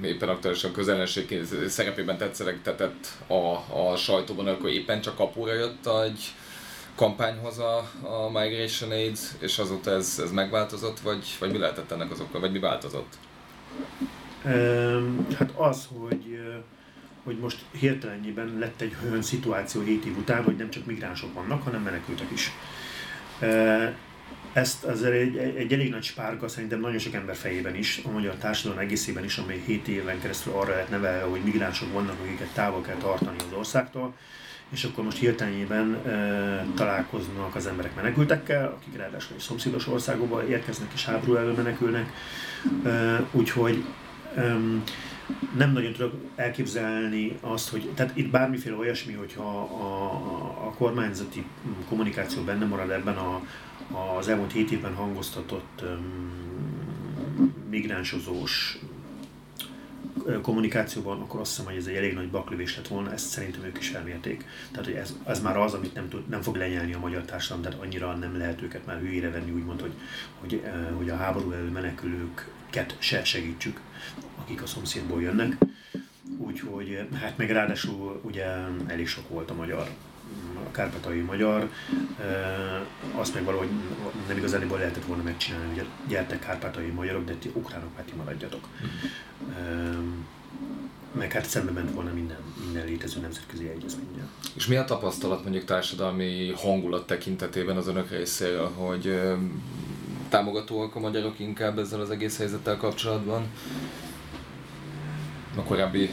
éppen 0.03 0.29
aktuálisan 0.29 0.73
közellenség 0.73 1.41
szerepében 1.67 2.19
tetszelegtetett 2.19 3.07
a, 3.27 3.79
a 3.91 3.97
sajtóban, 3.97 4.47
akkor 4.47 4.71
éppen 4.71 5.01
csak 5.01 5.17
kapura 5.17 5.55
jött 5.55 5.87
egy 6.05 6.33
kampányhoz 6.95 7.59
a, 7.59 7.77
a 8.03 8.31
Migration 8.33 8.91
Aid, 8.91 9.19
és 9.39 9.59
azóta 9.59 9.91
ez, 9.91 10.21
ez 10.23 10.31
megváltozott, 10.31 11.01
vagy, 11.01 11.37
vagy 11.39 11.51
mi 11.51 11.59
lehetett 11.59 11.91
ennek 11.91 12.11
az 12.11 12.21
oka, 12.21 12.41
vagy 12.41 12.53
mi 12.53 12.59
változott? 12.59 13.13
Hát 15.39 15.51
az, 15.57 15.89
hogy 15.99 16.39
hogy 17.29 17.39
most 17.39 17.65
hirtelenjében 17.79 18.57
lett 18.59 18.81
egy 18.81 18.97
olyan 19.09 19.23
szituáció 19.23 19.83
7 19.83 20.05
év 20.05 20.17
után, 20.17 20.43
hogy 20.43 20.57
nem 20.57 20.71
csak 20.71 20.87
migránsok 20.87 21.35
vannak, 21.35 21.63
hanem 21.63 21.83
menekültek 21.83 22.31
is. 22.33 22.53
Ezt 24.53 24.85
azért 24.85 25.15
egy, 25.15 25.37
egy 25.37 25.73
elég 25.73 25.91
nagy 25.91 26.03
spárga 26.03 26.49
szerintem 26.49 26.81
nagyon 26.81 26.99
sok 26.99 27.15
ember 27.15 27.37
fejében 27.37 27.75
is, 27.75 28.01
a 28.05 28.11
magyar 28.11 28.35
társadalom 28.35 28.79
egészében 28.79 29.25
is, 29.25 29.37
amely 29.37 29.63
7 29.67 29.89
éven 29.89 30.21
keresztül 30.21 30.53
arra 30.53 30.71
lehet 30.71 30.91
nevelve, 30.91 31.25
hogy 31.25 31.41
migránsok 31.45 31.93
vannak, 31.93 32.17
akiket 32.25 32.53
távol 32.55 32.81
kell 32.81 32.97
tartani 32.97 33.37
az 33.39 33.57
országtól, 33.57 34.15
és 34.71 34.85
akkor 34.85 35.05
most 35.05 35.19
hirtelenében 35.19 35.95
e, 35.95 36.67
találkoznak 36.75 37.55
az 37.55 37.67
emberek 37.67 37.95
menekültekkel, 37.95 38.67
akik 38.67 38.97
ráadásul 38.97 39.35
egy 39.37 39.43
szomszédos 39.43 39.87
országokba 39.87 40.47
érkeznek 40.49 40.89
és 40.95 41.05
háború 41.05 41.35
elől 41.35 41.55
menekülnek, 41.55 42.13
e, 42.85 43.27
úgyhogy 43.33 43.85
e, 44.35 44.57
nem 45.57 45.73
nagyon 45.73 45.93
tudok 45.93 46.15
elképzelni 46.37 47.39
azt, 47.41 47.69
hogy, 47.69 47.91
tehát 47.95 48.17
itt 48.17 48.31
bármiféle 48.31 48.77
olyasmi, 48.77 49.13
hogyha 49.13 49.43
a, 49.43 49.63
a, 49.63 50.67
a 50.67 50.71
kormányzati 50.71 51.45
kommunikáció 51.89 52.43
benne 52.43 52.65
marad 52.65 52.91
ebben 52.91 53.17
a, 53.17 53.43
az 54.19 54.29
elmúlt 54.29 54.53
hét 54.53 54.71
évben 54.71 54.95
hangoztatott 54.95 55.83
um, 55.83 57.55
migránsozós 57.71 58.79
kommunikációban, 60.43 61.21
akkor 61.21 61.41
azt 61.41 61.51
hiszem, 61.51 61.65
hogy 61.65 61.77
ez 61.77 61.87
egy 61.87 61.95
elég 61.95 62.15
nagy 62.15 62.31
baklövés 62.31 62.77
lett 62.77 62.89
volna, 62.89 63.13
ezt 63.13 63.29
szerintem 63.29 63.65
ők 63.65 63.79
is 63.79 63.93
elmérték. 63.93 64.45
Tehát, 64.71 64.87
hogy 64.87 64.95
ez, 64.95 65.17
ez 65.27 65.43
már 65.43 65.57
az, 65.57 65.75
amit 65.75 65.95
nem, 65.95 66.09
tud, 66.09 66.29
nem 66.29 66.43
fog 66.43 66.57
lenyelni 66.57 66.93
a 66.93 66.99
magyar 66.99 67.23
társadalom, 67.23 67.63
tehát 67.63 67.81
annyira 67.81 68.15
nem 68.15 68.39
lehet 68.39 68.63
őket 68.63 68.87
már 68.87 68.99
hülyére 68.99 69.31
venni, 69.31 69.51
úgymond, 69.51 69.81
hogy, 69.81 69.93
hogy, 70.41 70.63
hogy 70.97 71.11
a 71.11 71.17
háború 71.17 71.53
elő 71.53 71.71
menekülőket 72.75 72.97
se 72.99 73.25
segítsük, 73.25 73.81
akik 74.41 74.63
a 74.63 74.67
szomszédból 74.67 75.23
jönnek. 75.23 75.57
Úgyhogy, 76.39 77.09
hát 77.21 77.37
meg 77.37 77.51
ráadásul 77.51 78.21
ugye 78.25 78.45
elég 78.87 79.09
sok 79.09 79.29
volt 79.29 79.51
a 79.51 79.55
magyar 79.55 79.89
a 80.67 80.71
kárpatai 80.71 81.21
magyar, 81.21 81.71
azt 83.15 83.35
meg 83.35 83.45
valahogy 83.45 83.69
nem 84.29 84.37
igazán 84.37 84.67
lehetett 84.71 85.05
volna 85.05 85.23
megcsinálni, 85.23 85.79
hogy 85.79 85.87
gyertek 86.09 86.39
kárpatai 86.39 86.87
magyarok, 86.87 87.25
de 87.25 87.35
ti 87.35 87.51
ukránok 87.55 87.95
már 87.95 88.05
ti 88.05 88.13
maradjatok. 88.17 88.69
Meg 91.13 91.33
hát 91.33 91.47
szembe 91.47 91.71
ment 91.71 91.93
volna 91.93 92.13
minden, 92.13 92.39
minden 92.65 92.85
létező 92.85 93.21
nemzetközi 93.21 93.69
egyezménnyel. 93.69 94.29
És 94.55 94.67
mi 94.67 94.77
a 94.77 94.85
tapasztalat 94.85 95.43
mondjuk 95.43 95.65
társadalmi 95.65 96.53
hangulat 96.57 97.07
tekintetében 97.07 97.77
az 97.77 97.89
önök 97.89 98.11
részéről, 98.11 98.69
hogy 98.69 99.21
támogatóak 100.29 100.95
a 100.95 101.01
magyarok 101.01 101.39
inkább 101.39 101.79
ezzel 101.79 102.01
az 102.01 102.11
egész 102.11 102.39
helyzettel 102.39 102.77
kapcsolatban? 102.77 103.47
a 105.59 105.63
korábbi 105.63 106.11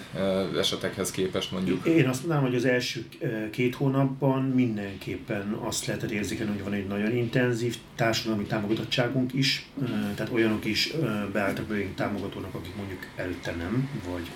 esetekhez 0.57 1.11
képest 1.11 1.51
mondjuk? 1.51 1.85
Én 1.85 2.07
azt 2.07 2.19
mondanám, 2.19 2.43
hogy 2.43 2.55
az 2.55 2.65
első 2.65 3.05
két 3.51 3.75
hónapban 3.75 4.41
mindenképpen 4.41 5.57
azt 5.61 5.85
lehetett 5.85 6.11
érzékelni, 6.11 6.51
hogy 6.51 6.63
van 6.63 6.73
egy 6.73 6.87
nagyon 6.87 7.15
intenzív 7.15 7.77
társadalmi 7.95 8.43
támogatottságunk 8.43 9.33
is, 9.33 9.69
tehát 10.15 10.31
olyanok 10.31 10.65
is 10.65 10.93
beálltak 11.31 11.65
belőlünk 11.65 11.95
támogatónak, 11.95 12.53
akik 12.53 12.75
mondjuk 12.75 13.07
előtte 13.15 13.51
nem, 13.51 13.89
vagy 14.09 14.31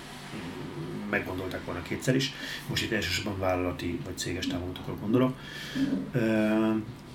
meggondolták 1.10 1.64
volna 1.64 1.82
kétszer 1.82 2.14
is. 2.14 2.32
Most 2.68 2.82
itt 2.82 2.92
elsősorban 2.92 3.38
vállalati 3.38 3.98
vagy 4.04 4.18
céges 4.18 4.46
támogatókra 4.46 4.96
gondolok. 5.00 5.38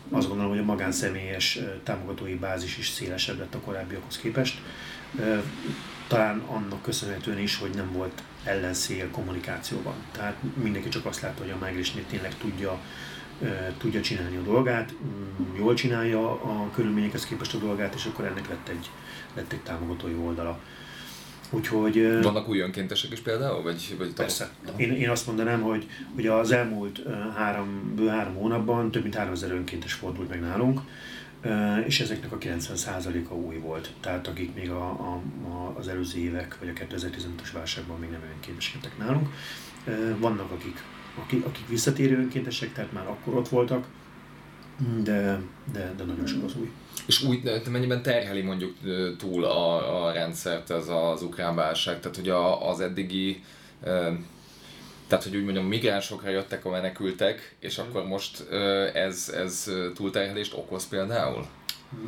Azt 0.09 0.27
gondolom, 0.27 0.51
hogy 0.51 0.59
a 0.59 0.63
magánszemélyes 0.63 1.59
támogatói 1.83 2.35
bázis 2.35 2.77
is 2.77 2.87
szélesebb 2.89 3.37
lett 3.37 3.55
a 3.55 3.59
korábbiakhoz 3.59 4.17
képest 4.17 4.61
talán 6.07 6.39
annak 6.39 6.81
köszönhetően 6.81 7.39
is, 7.39 7.57
hogy 7.57 7.69
nem 7.75 7.91
volt 7.91 8.23
ellenszél 8.43 9.09
kommunikációban. 9.09 9.93
Tehát 10.11 10.35
mindenki 10.53 10.89
csak 10.89 11.05
azt 11.05 11.21
látta, 11.21 11.41
hogy 11.41 11.51
a 11.51 11.57
Mágrisné 11.59 12.01
tényleg 12.09 12.37
tudja, 12.37 12.79
tudja 13.77 14.01
csinálni 14.01 14.35
a 14.35 14.41
dolgát, 14.41 14.93
mm, 14.93 15.55
jól 15.57 15.73
csinálja 15.73 16.31
a 16.31 16.69
körülményekhez 16.73 17.25
képest 17.25 17.53
a 17.53 17.57
dolgát, 17.57 17.95
és 17.95 18.05
akkor 18.05 18.25
ennek 18.25 18.49
lett 18.49 18.67
egy, 18.67 18.89
lett 19.33 19.51
egy 19.51 19.61
támogatói 19.61 20.13
oldala. 20.13 20.59
Úgyhogy, 21.55 22.21
Vannak 22.21 22.49
új 22.49 22.59
önkéntesek 22.59 23.11
is 23.11 23.19
például? 23.19 23.63
Vagy, 23.63 23.95
vagy 23.97 24.13
persze. 24.13 24.49
Én, 24.75 24.91
én 24.91 25.09
azt 25.09 25.27
mondanám, 25.27 25.61
hogy, 25.61 25.87
hogy 26.15 26.27
az 26.27 26.51
elmúlt 26.51 27.01
három, 27.35 27.93
bő 27.95 28.07
három 28.07 28.35
hónapban 28.35 28.91
több 28.91 29.01
mint 29.01 29.15
3000 29.15 29.51
önkéntes 29.51 29.93
fordult 29.93 30.29
meg 30.29 30.39
nálunk, 30.39 30.79
és 31.85 31.99
ezeknek 31.99 32.31
a 32.31 32.37
90%-a 32.37 33.33
új 33.33 33.57
volt. 33.57 33.89
Tehát 33.99 34.27
akik 34.27 34.53
még 34.53 34.69
a, 34.69 34.89
a, 34.89 35.21
a, 35.47 35.73
az 35.77 35.87
előző 35.87 36.19
évek, 36.19 36.57
vagy 36.59 36.69
a 36.69 36.95
2015-ös 36.95 37.49
válságban 37.53 37.99
még 37.99 38.09
nem 38.09 38.21
önkénteskedtek 38.35 38.97
nálunk. 38.97 39.29
Vannak, 40.17 40.51
akik, 40.51 40.83
akik, 41.23 41.45
akik 41.45 41.67
visszatérő 41.67 42.17
önkéntesek, 42.17 42.73
tehát 42.73 42.91
már 42.91 43.07
akkor 43.07 43.33
ott 43.33 43.49
voltak, 43.49 43.87
de, 45.03 45.41
de, 45.73 45.93
de 45.97 46.03
nagyon 46.03 46.25
sok 46.25 46.43
az 46.43 46.55
új. 46.59 46.71
És 47.05 47.23
úgy 47.23 47.61
mennyiben 47.69 48.01
terheli 48.01 48.41
mondjuk 48.41 48.75
túl 49.17 49.43
a, 49.43 50.05
a 50.05 50.11
rendszert 50.11 50.69
ez 50.69 50.87
az 50.87 51.21
ukrán 51.21 51.55
válság? 51.55 51.99
Tehát, 51.99 52.15
hogy 52.15 52.29
a, 52.29 52.69
az 52.69 52.79
eddigi 52.79 53.43
tehát, 55.07 55.23
hogy 55.23 55.35
úgy 55.35 55.43
mondjam, 55.43 55.65
migránsokra 55.65 56.29
jöttek 56.29 56.65
a 56.65 56.69
menekültek, 56.69 57.55
és 57.59 57.77
akkor 57.77 58.05
most 58.05 58.49
ez, 58.93 59.33
ez 59.35 59.71
túlterhelést 59.93 60.53
okoz 60.53 60.87
például? 60.87 61.45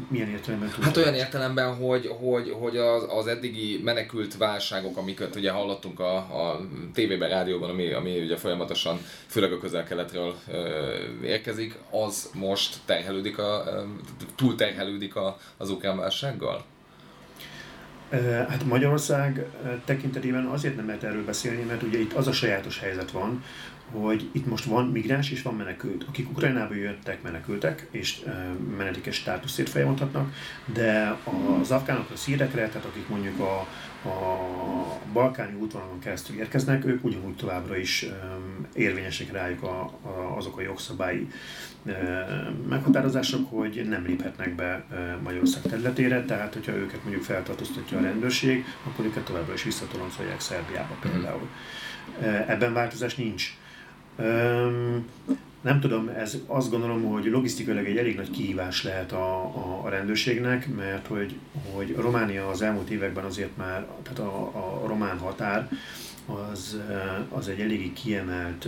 Milyen 0.07 0.29
értelemben 0.29 0.69
Hát 0.81 0.97
olyan 0.97 1.13
értelemben, 1.13 1.75
hogy, 1.75 2.07
hogy, 2.19 2.55
hogy 2.59 2.77
az, 2.77 3.05
az 3.09 3.27
eddigi 3.27 3.81
menekült 3.83 4.37
válságok, 4.37 4.97
amiket 4.97 5.35
ugye 5.35 5.51
hallottunk 5.51 5.99
a, 5.99 6.15
a 6.15 6.59
tévében, 6.93 7.29
rádióban, 7.29 7.69
ami, 7.69 7.93
ami 7.93 8.19
ugye 8.19 8.37
folyamatosan, 8.37 8.99
főleg 9.27 9.51
a 9.51 9.59
közel-keletről 9.59 10.35
érkezik, 11.23 11.75
az 11.91 12.29
most 12.33 12.77
terhelődik 12.85 13.37
a, 13.37 13.63
túlterhelődik 14.35 15.15
a, 15.15 15.37
az 15.57 15.69
ukrán 15.69 15.97
válsággal? 15.97 16.65
Hát 18.49 18.63
Magyarország 18.63 19.45
tekintetében 19.85 20.45
azért 20.45 20.75
nem 20.75 20.85
lehet 20.85 21.03
erről 21.03 21.25
beszélni, 21.25 21.63
mert 21.63 21.83
ugye 21.83 21.99
itt 21.99 22.13
az 22.13 22.27
a 22.27 22.31
sajátos 22.31 22.79
helyzet 22.79 23.11
van, 23.11 23.43
hogy 23.91 24.29
itt 24.31 24.45
most 24.45 24.65
van 24.65 24.87
migráns 24.87 25.31
és 25.31 25.41
van 25.41 25.55
menekült. 25.55 26.03
Akik 26.07 26.29
Ukrajnába 26.29 26.73
jöttek, 26.73 27.21
menekültek, 27.21 27.87
és 27.91 28.23
menedékes 28.77 29.15
státuszért 29.15 29.69
folyamodhatnak, 29.69 30.33
de 30.73 31.17
az 31.61 31.71
afgánok, 31.71 32.09
a 32.09 32.15
szírekre, 32.15 32.67
tehát 32.67 32.87
akik 32.87 33.07
mondjuk 33.07 33.39
a, 33.39 33.59
a 34.09 34.39
balkáni 35.13 35.53
útvonalon 35.53 35.99
keresztül 35.99 36.37
érkeznek, 36.37 36.85
ők 36.85 37.03
ugyanúgy 37.03 37.35
továbbra 37.35 37.77
is 37.77 38.05
érvényesek 38.73 39.31
rájuk 39.31 39.63
a, 39.63 39.81
a, 39.81 40.37
azok 40.37 40.57
a 40.57 40.61
jogszabályi 40.61 41.27
meghatározások, 42.69 43.49
hogy 43.49 43.85
nem 43.89 44.05
léphetnek 44.05 44.55
be 44.55 44.85
Magyarország 45.23 45.61
területére, 45.61 46.25
tehát 46.25 46.53
hogyha 46.53 46.71
őket 46.71 47.03
mondjuk 47.03 47.23
feltartóztatja 47.23 47.97
a 47.97 48.01
rendőrség, 48.01 48.65
akkor 48.83 49.05
őket 49.05 49.23
továbbra 49.23 49.53
is 49.53 49.63
visszatoloncolják 49.63 50.39
Szerbiába 50.39 50.95
például. 51.01 51.47
Ebben 52.47 52.73
változás 52.73 53.15
nincs. 53.15 53.57
Nem 55.61 55.79
tudom, 55.79 56.07
ez 56.07 56.37
azt 56.47 56.69
gondolom, 56.69 57.03
hogy 57.03 57.25
logisztikailag 57.25 57.85
egy 57.85 57.97
elég 57.97 58.15
nagy 58.15 58.31
kihívás 58.31 58.83
lehet 58.83 59.11
a, 59.11 59.43
a, 59.43 59.81
a 59.83 59.89
rendőrségnek, 59.89 60.75
mert 60.75 61.07
hogy, 61.07 61.35
hogy 61.73 61.95
Románia 61.95 62.49
az 62.49 62.61
elmúlt 62.61 62.89
években 62.89 63.25
azért 63.25 63.57
már, 63.57 63.85
tehát 64.03 64.19
a, 64.19 64.41
a 64.83 64.87
román 64.87 65.17
határ 65.17 65.69
az, 66.51 66.81
az 67.29 67.47
egy 67.47 67.59
eléggé 67.59 67.93
kiemelt 67.93 68.67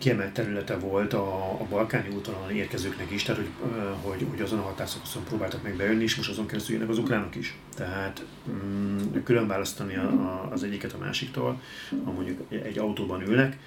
kiemelt 0.00 0.32
területe 0.32 0.76
volt 0.76 1.12
a, 1.12 1.50
a 1.60 1.66
balkáni 1.68 2.08
útvonalon 2.14 2.50
érkezőknek 2.50 3.10
is, 3.10 3.22
tehát 3.22 3.40
hogy, 3.40 3.70
hogy, 4.02 4.26
hogy 4.30 4.40
azon 4.40 4.58
a 4.58 4.62
határszakaszon 4.62 5.24
próbáltak 5.24 5.62
meg 5.62 5.76
bejönni, 5.76 6.02
és 6.02 6.16
most 6.16 6.30
azon 6.30 6.46
keresztül 6.46 6.74
jönnek 6.74 6.90
az 6.90 6.98
ukránok 6.98 7.34
is. 7.34 7.56
Tehát 7.76 8.24
mm, 8.50 8.98
külön 9.24 9.46
választani 9.46 9.96
a, 9.96 10.02
a, 10.02 10.48
az 10.52 10.62
egyiket 10.62 10.92
a 10.92 10.98
másiktól, 10.98 11.60
ha 12.04 12.12
mondjuk 12.12 12.40
egy 12.48 12.78
autóban 12.78 13.28
ülnek, 13.28 13.58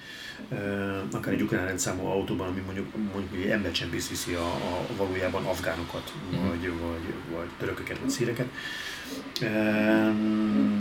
akár 1.12 1.34
egy 1.34 1.42
ukrán 1.42 1.66
rendszámú 1.66 2.06
autóban, 2.06 2.48
ami 2.48 2.60
mondjuk, 2.60 2.86
mondjuk 3.12 3.44
egy 3.44 3.50
embercsempész 3.50 4.08
viszi 4.08 4.34
a, 4.34 4.46
a 4.46 4.86
valójában 4.96 5.44
afgánokat, 5.44 6.12
mm. 6.34 6.48
vagy, 6.48 6.60
vagy, 6.60 7.14
vagy 7.34 7.48
törököket, 7.58 7.98
vagy 7.98 8.10
szíreket, 8.10 8.48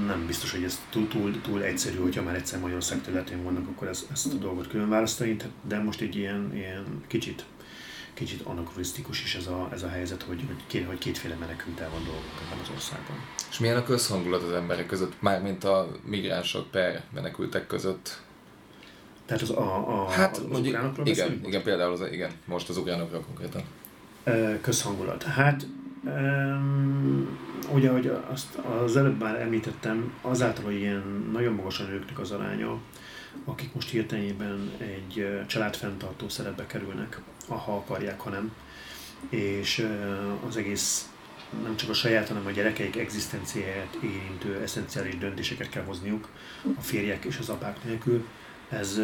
nem 0.07 0.23
biztos, 0.27 0.51
hogy 0.51 0.63
ez 0.63 0.81
túl, 0.89 1.07
túl, 1.07 1.41
túl 1.41 1.63
egyszerű, 1.63 1.97
hogyha 1.97 2.21
már 2.21 2.36
egyszer 2.36 2.59
Magyarország 2.59 3.01
területén 3.01 3.43
vannak, 3.43 3.67
akkor 3.67 3.88
ezt, 3.88 4.12
ezt 4.12 4.33
a 4.33 4.36
dolgot 4.36 4.67
külön 4.67 4.89
választani, 4.89 5.36
de 5.67 5.79
most 5.79 6.01
egy 6.01 6.15
ilyen, 6.15 6.51
ilyen 6.53 7.03
kicsit, 7.07 7.45
kicsit 8.13 8.41
anakronisztikus 8.41 9.23
is 9.23 9.36
ez 9.36 9.47
a, 9.47 9.69
ez 9.71 9.83
a 9.83 9.88
helyzet, 9.88 10.23
hogy, 10.23 10.43
hogy, 10.47 10.63
két, 10.67 10.86
hogy 10.86 10.97
kétféle 10.97 11.36
menekültel 11.36 11.89
van 11.89 12.03
dolgok 12.03 12.41
ebben 12.45 12.59
az 12.63 12.69
országban. 12.73 13.15
És 13.49 13.59
milyen 13.59 13.77
a 13.77 13.83
közhangulat 13.83 14.43
az 14.43 14.51
emberek 14.51 14.86
között, 14.86 15.13
mármint 15.19 15.63
a 15.63 15.91
migránsok 16.05 16.71
per 16.71 17.03
menekültek 17.13 17.67
között? 17.67 18.21
Tehát 19.25 19.41
az, 19.41 19.49
a, 19.49 20.01
a, 20.01 20.09
hát, 20.09 20.38
az 20.38 20.43
mondjuk, 20.43 20.75
ukránokról 20.75 21.07
igen, 21.07 21.41
igen, 21.45 21.63
például 21.63 21.91
az, 21.91 22.01
igen, 22.12 22.31
most 22.45 22.69
az 22.69 22.77
ukránokról 22.77 23.21
konkrétan. 23.21 23.63
Közhangulat. 24.62 25.23
Hát 25.23 25.65
Um, 26.05 27.37
ugye, 27.71 27.89
hogy 27.89 28.11
azt 28.31 28.55
az 28.55 28.97
előbb 28.97 29.19
már 29.19 29.41
említettem, 29.41 30.13
azáltal, 30.21 30.63
hogy 30.63 30.75
ilyen 30.75 31.29
nagyon 31.31 31.53
magasan 31.53 31.87
nőknek 31.87 32.19
az 32.19 32.31
aránya, 32.31 32.77
akik 33.45 33.73
most 33.73 33.89
hirtelenében 33.89 34.71
egy 34.77 35.43
családfenntartó 35.47 36.29
szerepbe 36.29 36.65
kerülnek, 36.65 37.21
ha 37.47 37.75
akarják, 37.75 38.19
ha 38.19 38.29
nem. 38.29 38.53
és 39.29 39.87
az 40.47 40.57
egész 40.57 41.09
nem 41.63 41.75
csak 41.75 41.89
a 41.89 41.93
saját, 41.93 42.27
hanem 42.27 42.45
a 42.45 42.51
gyerekeik 42.51 42.95
egzisztenciáját 42.95 43.97
érintő 44.03 44.61
eszenciális 44.61 45.17
döntéseket 45.17 45.69
kell 45.69 45.83
hozniuk 45.83 46.29
a 46.77 46.81
férjek 46.81 47.25
és 47.25 47.37
az 47.37 47.49
apák 47.49 47.83
nélkül. 47.83 48.27
Ez, 48.69 48.99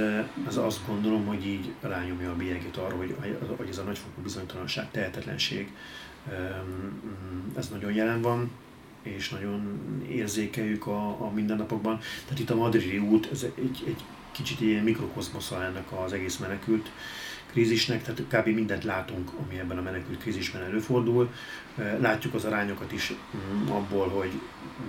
ez 0.48 0.58
azt 0.58 0.88
gondolom, 0.88 1.26
hogy 1.26 1.48
így 1.48 1.74
rányomja 1.82 2.32
a 2.32 2.36
bélyegét 2.36 2.78
arra, 2.78 2.96
hogy, 2.96 3.16
hogy 3.58 3.70
ez 3.70 3.78
a 3.78 3.84
nagyfokú 3.84 4.22
bizonytalanság, 4.22 4.92
tehetetlenség, 4.92 5.72
ez 7.58 7.70
nagyon 7.70 7.94
jelen 7.94 8.22
van, 8.22 8.52
és 9.02 9.30
nagyon 9.30 9.80
érzékeljük 10.10 10.88
a, 10.88 11.08
a 11.08 11.32
mindennapokban. 11.34 12.00
Tehát 12.24 12.40
itt 12.40 12.50
a 12.50 12.56
madridi 12.56 12.98
út, 12.98 13.30
ez 13.32 13.46
egy, 13.56 13.84
egy 13.88 14.04
kicsit 14.32 14.62
ilyen 14.62 14.84
mikrokozmosza 14.84 15.64
ennek 15.64 15.92
az 16.06 16.14
egész 16.14 16.38
menekült 16.38 16.92
krízisnek, 17.52 18.04
tehát 18.04 18.22
kb. 18.30 18.56
mindent 18.56 18.84
látunk, 18.84 19.32
ami 19.44 19.60
ebben 19.60 19.78
a 19.78 19.82
menekült 19.82 20.20
krízisben 20.20 20.62
előfordul. 20.62 21.34
Látjuk 22.00 22.34
az 22.34 22.46
arányokat 22.46 22.92
is 22.92 23.14
mm, 23.36 23.70
abból, 23.70 24.08
hogy 24.08 24.32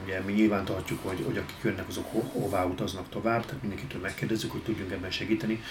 ugye 0.05 0.21
mi 0.21 0.33
nyilván 0.33 0.65
tartjuk, 0.65 0.99
hogy, 1.03 1.23
hogy 1.25 1.37
akik 1.37 1.57
jönnek, 1.63 1.89
azok 1.89 2.13
ho- 2.13 2.33
hová 2.33 2.65
utaznak 2.65 3.09
tovább, 3.09 3.45
tehát 3.45 3.61
mindenkitől 3.61 4.01
megkérdezzük, 4.01 4.53
hogy 4.53 4.63
tudjunk 4.63 4.91
ebben 4.91 5.11
segíteni. 5.11 5.63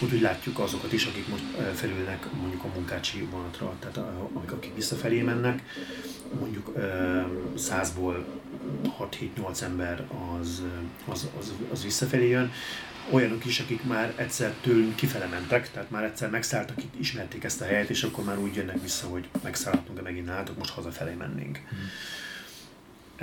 Úgyhogy 0.00 0.20
látjuk 0.20 0.58
azokat 0.58 0.92
is, 0.92 1.04
akik 1.04 1.28
most 1.28 1.44
felülnek 1.74 2.32
mondjuk 2.40 2.64
a 2.64 2.68
munkácsi 2.74 3.28
vonatra, 3.30 3.74
tehát 3.78 3.96
amik, 4.32 4.52
akik 4.52 4.74
visszafelé 4.74 5.22
mennek, 5.22 5.62
mondjuk 6.40 6.72
százból 7.54 8.24
6-7-8 8.98 9.62
ember 9.62 10.04
az, 10.40 10.62
az, 11.08 11.28
az, 11.38 11.52
az 11.72 11.82
visszafelé 11.82 12.28
jön, 12.28 12.52
olyanok 13.10 13.44
is, 13.44 13.60
akik 13.60 13.84
már 13.84 14.12
egyszer 14.16 14.54
tőlünk 14.60 14.96
kifele 14.96 15.26
mentek, 15.26 15.70
tehát 15.70 15.90
már 15.90 16.04
egyszer 16.04 16.30
megszálltak, 16.30 16.82
itt 16.82 16.94
ismerték 17.00 17.44
ezt 17.44 17.60
a 17.60 17.64
helyet, 17.64 17.90
és 17.90 18.02
akkor 18.02 18.24
már 18.24 18.38
úgy 18.38 18.54
jönnek 18.54 18.82
vissza, 18.82 19.06
hogy 19.06 19.28
megszállhatunk-e 19.42 20.02
megint 20.02 20.26
nálatok, 20.26 20.58
most 20.58 20.70
hazafelé 20.70 21.14
mennénk. 21.14 21.58
Hmm. 21.68 21.78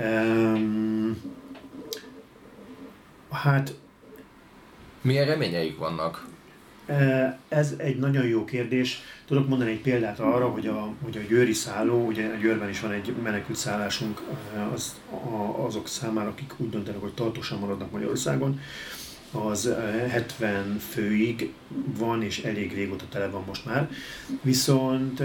Um, 0.06 1.22
hát... 3.30 3.74
Milyen 5.00 5.26
reményeik 5.26 5.78
vannak? 5.78 6.28
Ez 7.48 7.74
egy 7.76 7.98
nagyon 7.98 8.26
jó 8.26 8.44
kérdés. 8.44 9.00
Tudok 9.26 9.48
mondani 9.48 9.70
egy 9.70 9.80
példát 9.80 10.18
arra, 10.18 10.48
hogy 10.48 10.66
a, 10.66 10.92
hogy 11.02 11.16
a 11.16 11.20
Győri 11.28 11.52
szálló, 11.52 12.06
ugye 12.06 12.28
a 12.28 12.36
Győrben 12.36 12.68
is 12.68 12.80
van 12.80 12.92
egy 12.92 13.14
menekült 13.22 13.58
szállásunk 13.58 14.22
az, 14.74 15.00
azok 15.56 15.88
számára, 15.88 16.28
akik 16.28 16.52
úgy 16.56 16.70
döntenek, 16.70 17.00
hogy 17.00 17.14
tartósan 17.14 17.58
maradnak 17.58 17.90
Magyarországon 17.90 18.60
az 19.32 19.74
70 20.08 20.78
főig 20.78 21.52
van, 21.98 22.22
és 22.22 22.38
elég 22.38 22.74
régóta 22.74 23.04
tele 23.08 23.28
van 23.28 23.44
most 23.46 23.64
már. 23.64 23.90
Viszont 24.42 25.22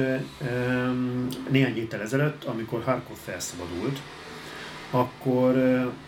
néhány 1.49 1.73
héttel 1.73 2.01
ezelőtt, 2.01 2.43
amikor 2.43 2.83
Harkov 2.83 3.17
felszabadult, 3.23 3.99
akkor 4.89 5.55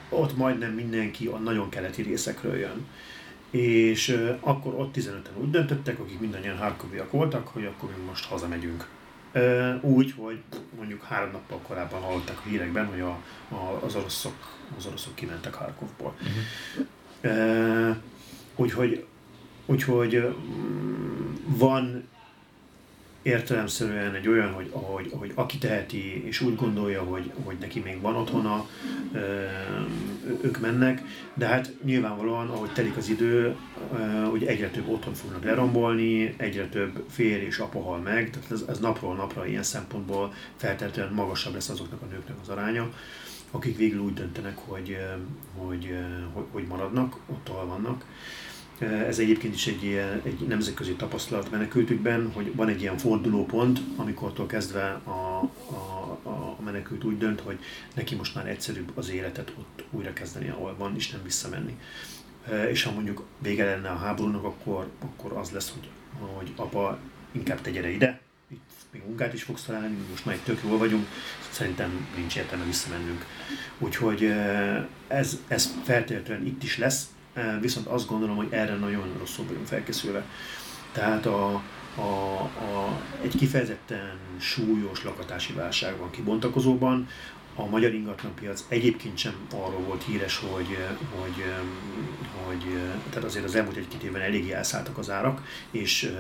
ott 0.10 0.38
majdnem 0.38 0.72
mindenki 0.72 1.26
a 1.26 1.38
nagyon 1.38 1.70
keleti 1.70 2.02
részekről 2.02 2.58
jön. 2.58 2.88
És 3.50 4.34
akkor 4.40 4.74
ott 4.74 4.96
15-en 4.96 5.42
úgy 5.42 5.50
döntöttek, 5.50 6.00
akik 6.00 6.20
mindannyian 6.20 6.58
Harkoviak 6.58 7.12
voltak, 7.12 7.48
hogy 7.48 7.66
akkor 7.66 7.90
mi 7.90 8.04
most 8.08 8.26
hazamegyünk. 8.26 8.88
Úgy, 9.82 10.14
hogy 10.18 10.40
mondjuk 10.78 11.04
három 11.04 11.32
nappal 11.32 11.60
korábban 11.68 12.02
hallották 12.02 12.38
a 12.46 12.50
hírekben, 12.50 12.86
hogy 12.86 13.00
a, 13.00 13.18
a, 13.50 13.80
az, 13.86 13.96
oroszok, 13.96 14.58
az 14.78 14.86
oroszok 14.86 15.16
kimentek 15.16 15.54
Harkovból. 15.54 16.14
Uh-huh. 16.22 16.88
Úgyhogy, 18.56 19.06
úgyhogy 19.66 20.36
van 21.46 22.08
értelemszerűen 23.28 24.16
egy 24.16 24.28
olyan, 24.28 24.52
hogy, 24.52 24.70
hogy, 24.72 25.12
hogy 25.14 25.32
aki 25.36 25.58
teheti, 25.58 26.26
és 26.26 26.42
úgy 26.42 26.56
gondolja, 26.56 27.02
hogy, 27.02 27.32
hogy 27.44 27.56
neki 27.60 27.80
még 27.80 28.02
van 28.02 28.16
otthona, 28.16 28.66
ők 30.42 30.60
mennek, 30.60 31.02
de 31.34 31.46
hát 31.46 31.74
nyilvánvalóan, 31.84 32.50
ahogy 32.50 32.70
telik 32.70 32.98
az 32.98 33.10
idő, 33.10 33.56
hogy 34.30 34.44
egyre 34.44 34.70
több 34.70 34.88
otthon 34.90 35.14
fognak 35.14 35.44
lerombolni, 35.44 36.34
egyre 36.38 36.68
több 36.68 37.04
férj 37.10 37.46
és 37.46 37.58
apa 37.58 37.82
hal 37.82 38.00
meg, 38.00 38.30
tehát 38.30 38.52
ez, 38.52 38.64
ez 38.70 38.80
napról 38.80 39.16
napra 39.16 39.46
ilyen 39.46 39.64
szempontból 39.64 40.34
feltétlenül 40.56 41.14
magasabb 41.14 41.54
lesz 41.54 41.70
azoknak 41.70 42.02
a 42.02 42.06
nőknek 42.06 42.38
az 42.42 42.50
aránya 42.50 42.90
akik 43.52 43.78
végül 43.78 44.00
úgy 44.00 44.14
döntenek, 44.14 44.58
hogy, 44.58 44.98
hogy, 45.56 45.96
hogy, 46.34 46.46
hogy 46.52 46.68
maradnak, 46.68 47.18
ott, 47.28 47.50
ahol 47.50 47.66
vannak. 47.66 48.06
Ez 48.80 49.20
egyébként 49.20 49.54
is 49.54 49.68
egy, 49.68 50.02
egy 50.24 50.48
nemzetközi 50.48 50.94
tapasztalat 50.94 51.52
menekültükben, 51.52 52.32
hogy 52.34 52.56
van 52.56 52.68
egy 52.68 52.82
ilyen 52.82 52.98
fordulópont, 52.98 53.80
amikor 53.96 54.46
kezdve 54.48 55.02
a, 55.04 55.10
a, 55.70 56.20
a 56.24 56.58
menekült 56.64 57.04
úgy 57.04 57.18
dönt, 57.18 57.40
hogy 57.40 57.60
neki 57.96 58.16
most 58.16 58.36
már 58.36 58.48
egyszerűbb 58.48 58.92
az 58.96 59.10
életet 59.10 59.54
ott 59.58 59.84
újra 59.92 60.14
kezdeni, 60.14 60.50
ahol 60.50 60.76
van, 60.78 60.96
és 60.96 61.12
nem 61.12 61.24
visszamenni. 61.24 61.80
És 62.70 62.84
ha 62.84 62.92
mondjuk 62.92 63.24
vége 63.40 63.66
lenne 63.66 63.90
a 63.90 63.98
háborúnak, 63.98 64.44
akkor, 64.44 64.88
akkor 65.00 65.38
az 65.38 65.52
lesz, 65.52 65.74
hogy, 65.74 65.90
hogy 66.36 66.52
apa 66.56 66.98
inkább 67.32 67.62
te 67.62 67.90
ide, 67.90 68.22
még 68.98 69.08
munkát 69.08 69.34
is 69.34 69.44
fogsz 69.44 69.64
találni, 69.64 69.96
most 70.10 70.26
már 70.26 70.36
egy 70.36 70.42
tök 70.42 70.60
jól 70.64 70.78
vagyunk, 70.78 71.08
szerintem 71.50 72.08
nincs 72.16 72.36
értelme 72.36 72.66
visszamennünk. 72.66 73.26
Úgyhogy 73.78 74.34
ez, 75.08 75.40
ez 75.48 75.74
feltétlenül 75.84 76.48
itt 76.48 76.64
is 76.64 76.78
lesz, 76.78 77.08
viszont 77.62 77.88
azt 77.88 78.08
gondolom, 78.08 78.36
hogy 78.36 78.48
erre 78.50 78.76
nagyon 78.76 79.16
rosszul 79.18 79.46
vagyunk 79.46 79.66
felkészülve. 79.66 80.24
Tehát 80.92 81.26
a, 81.26 81.64
a, 81.96 82.42
a, 82.42 83.02
egy 83.22 83.36
kifejezetten 83.38 84.18
súlyos 84.40 85.04
lakatási 85.04 85.54
válság 85.54 85.98
van 85.98 86.10
kibontakozóban, 86.10 87.08
a 87.60 87.66
magyar 87.66 87.94
ingatlanpiac 87.94 88.66
egyébként 88.68 89.18
sem 89.18 89.34
arról 89.52 89.82
volt 89.82 90.04
híres, 90.04 90.38
hogy, 90.38 90.78
hogy, 91.16 91.44
hogy 92.46 92.64
tehát 93.10 93.24
azért 93.24 93.46
az 93.46 93.56
elmúlt 93.56 93.76
egy-két 93.76 94.04
évben 94.04 94.22
eléggé 94.22 94.52
elszálltak 94.52 94.98
az 94.98 95.10
árak, 95.10 95.42
és 95.72 96.12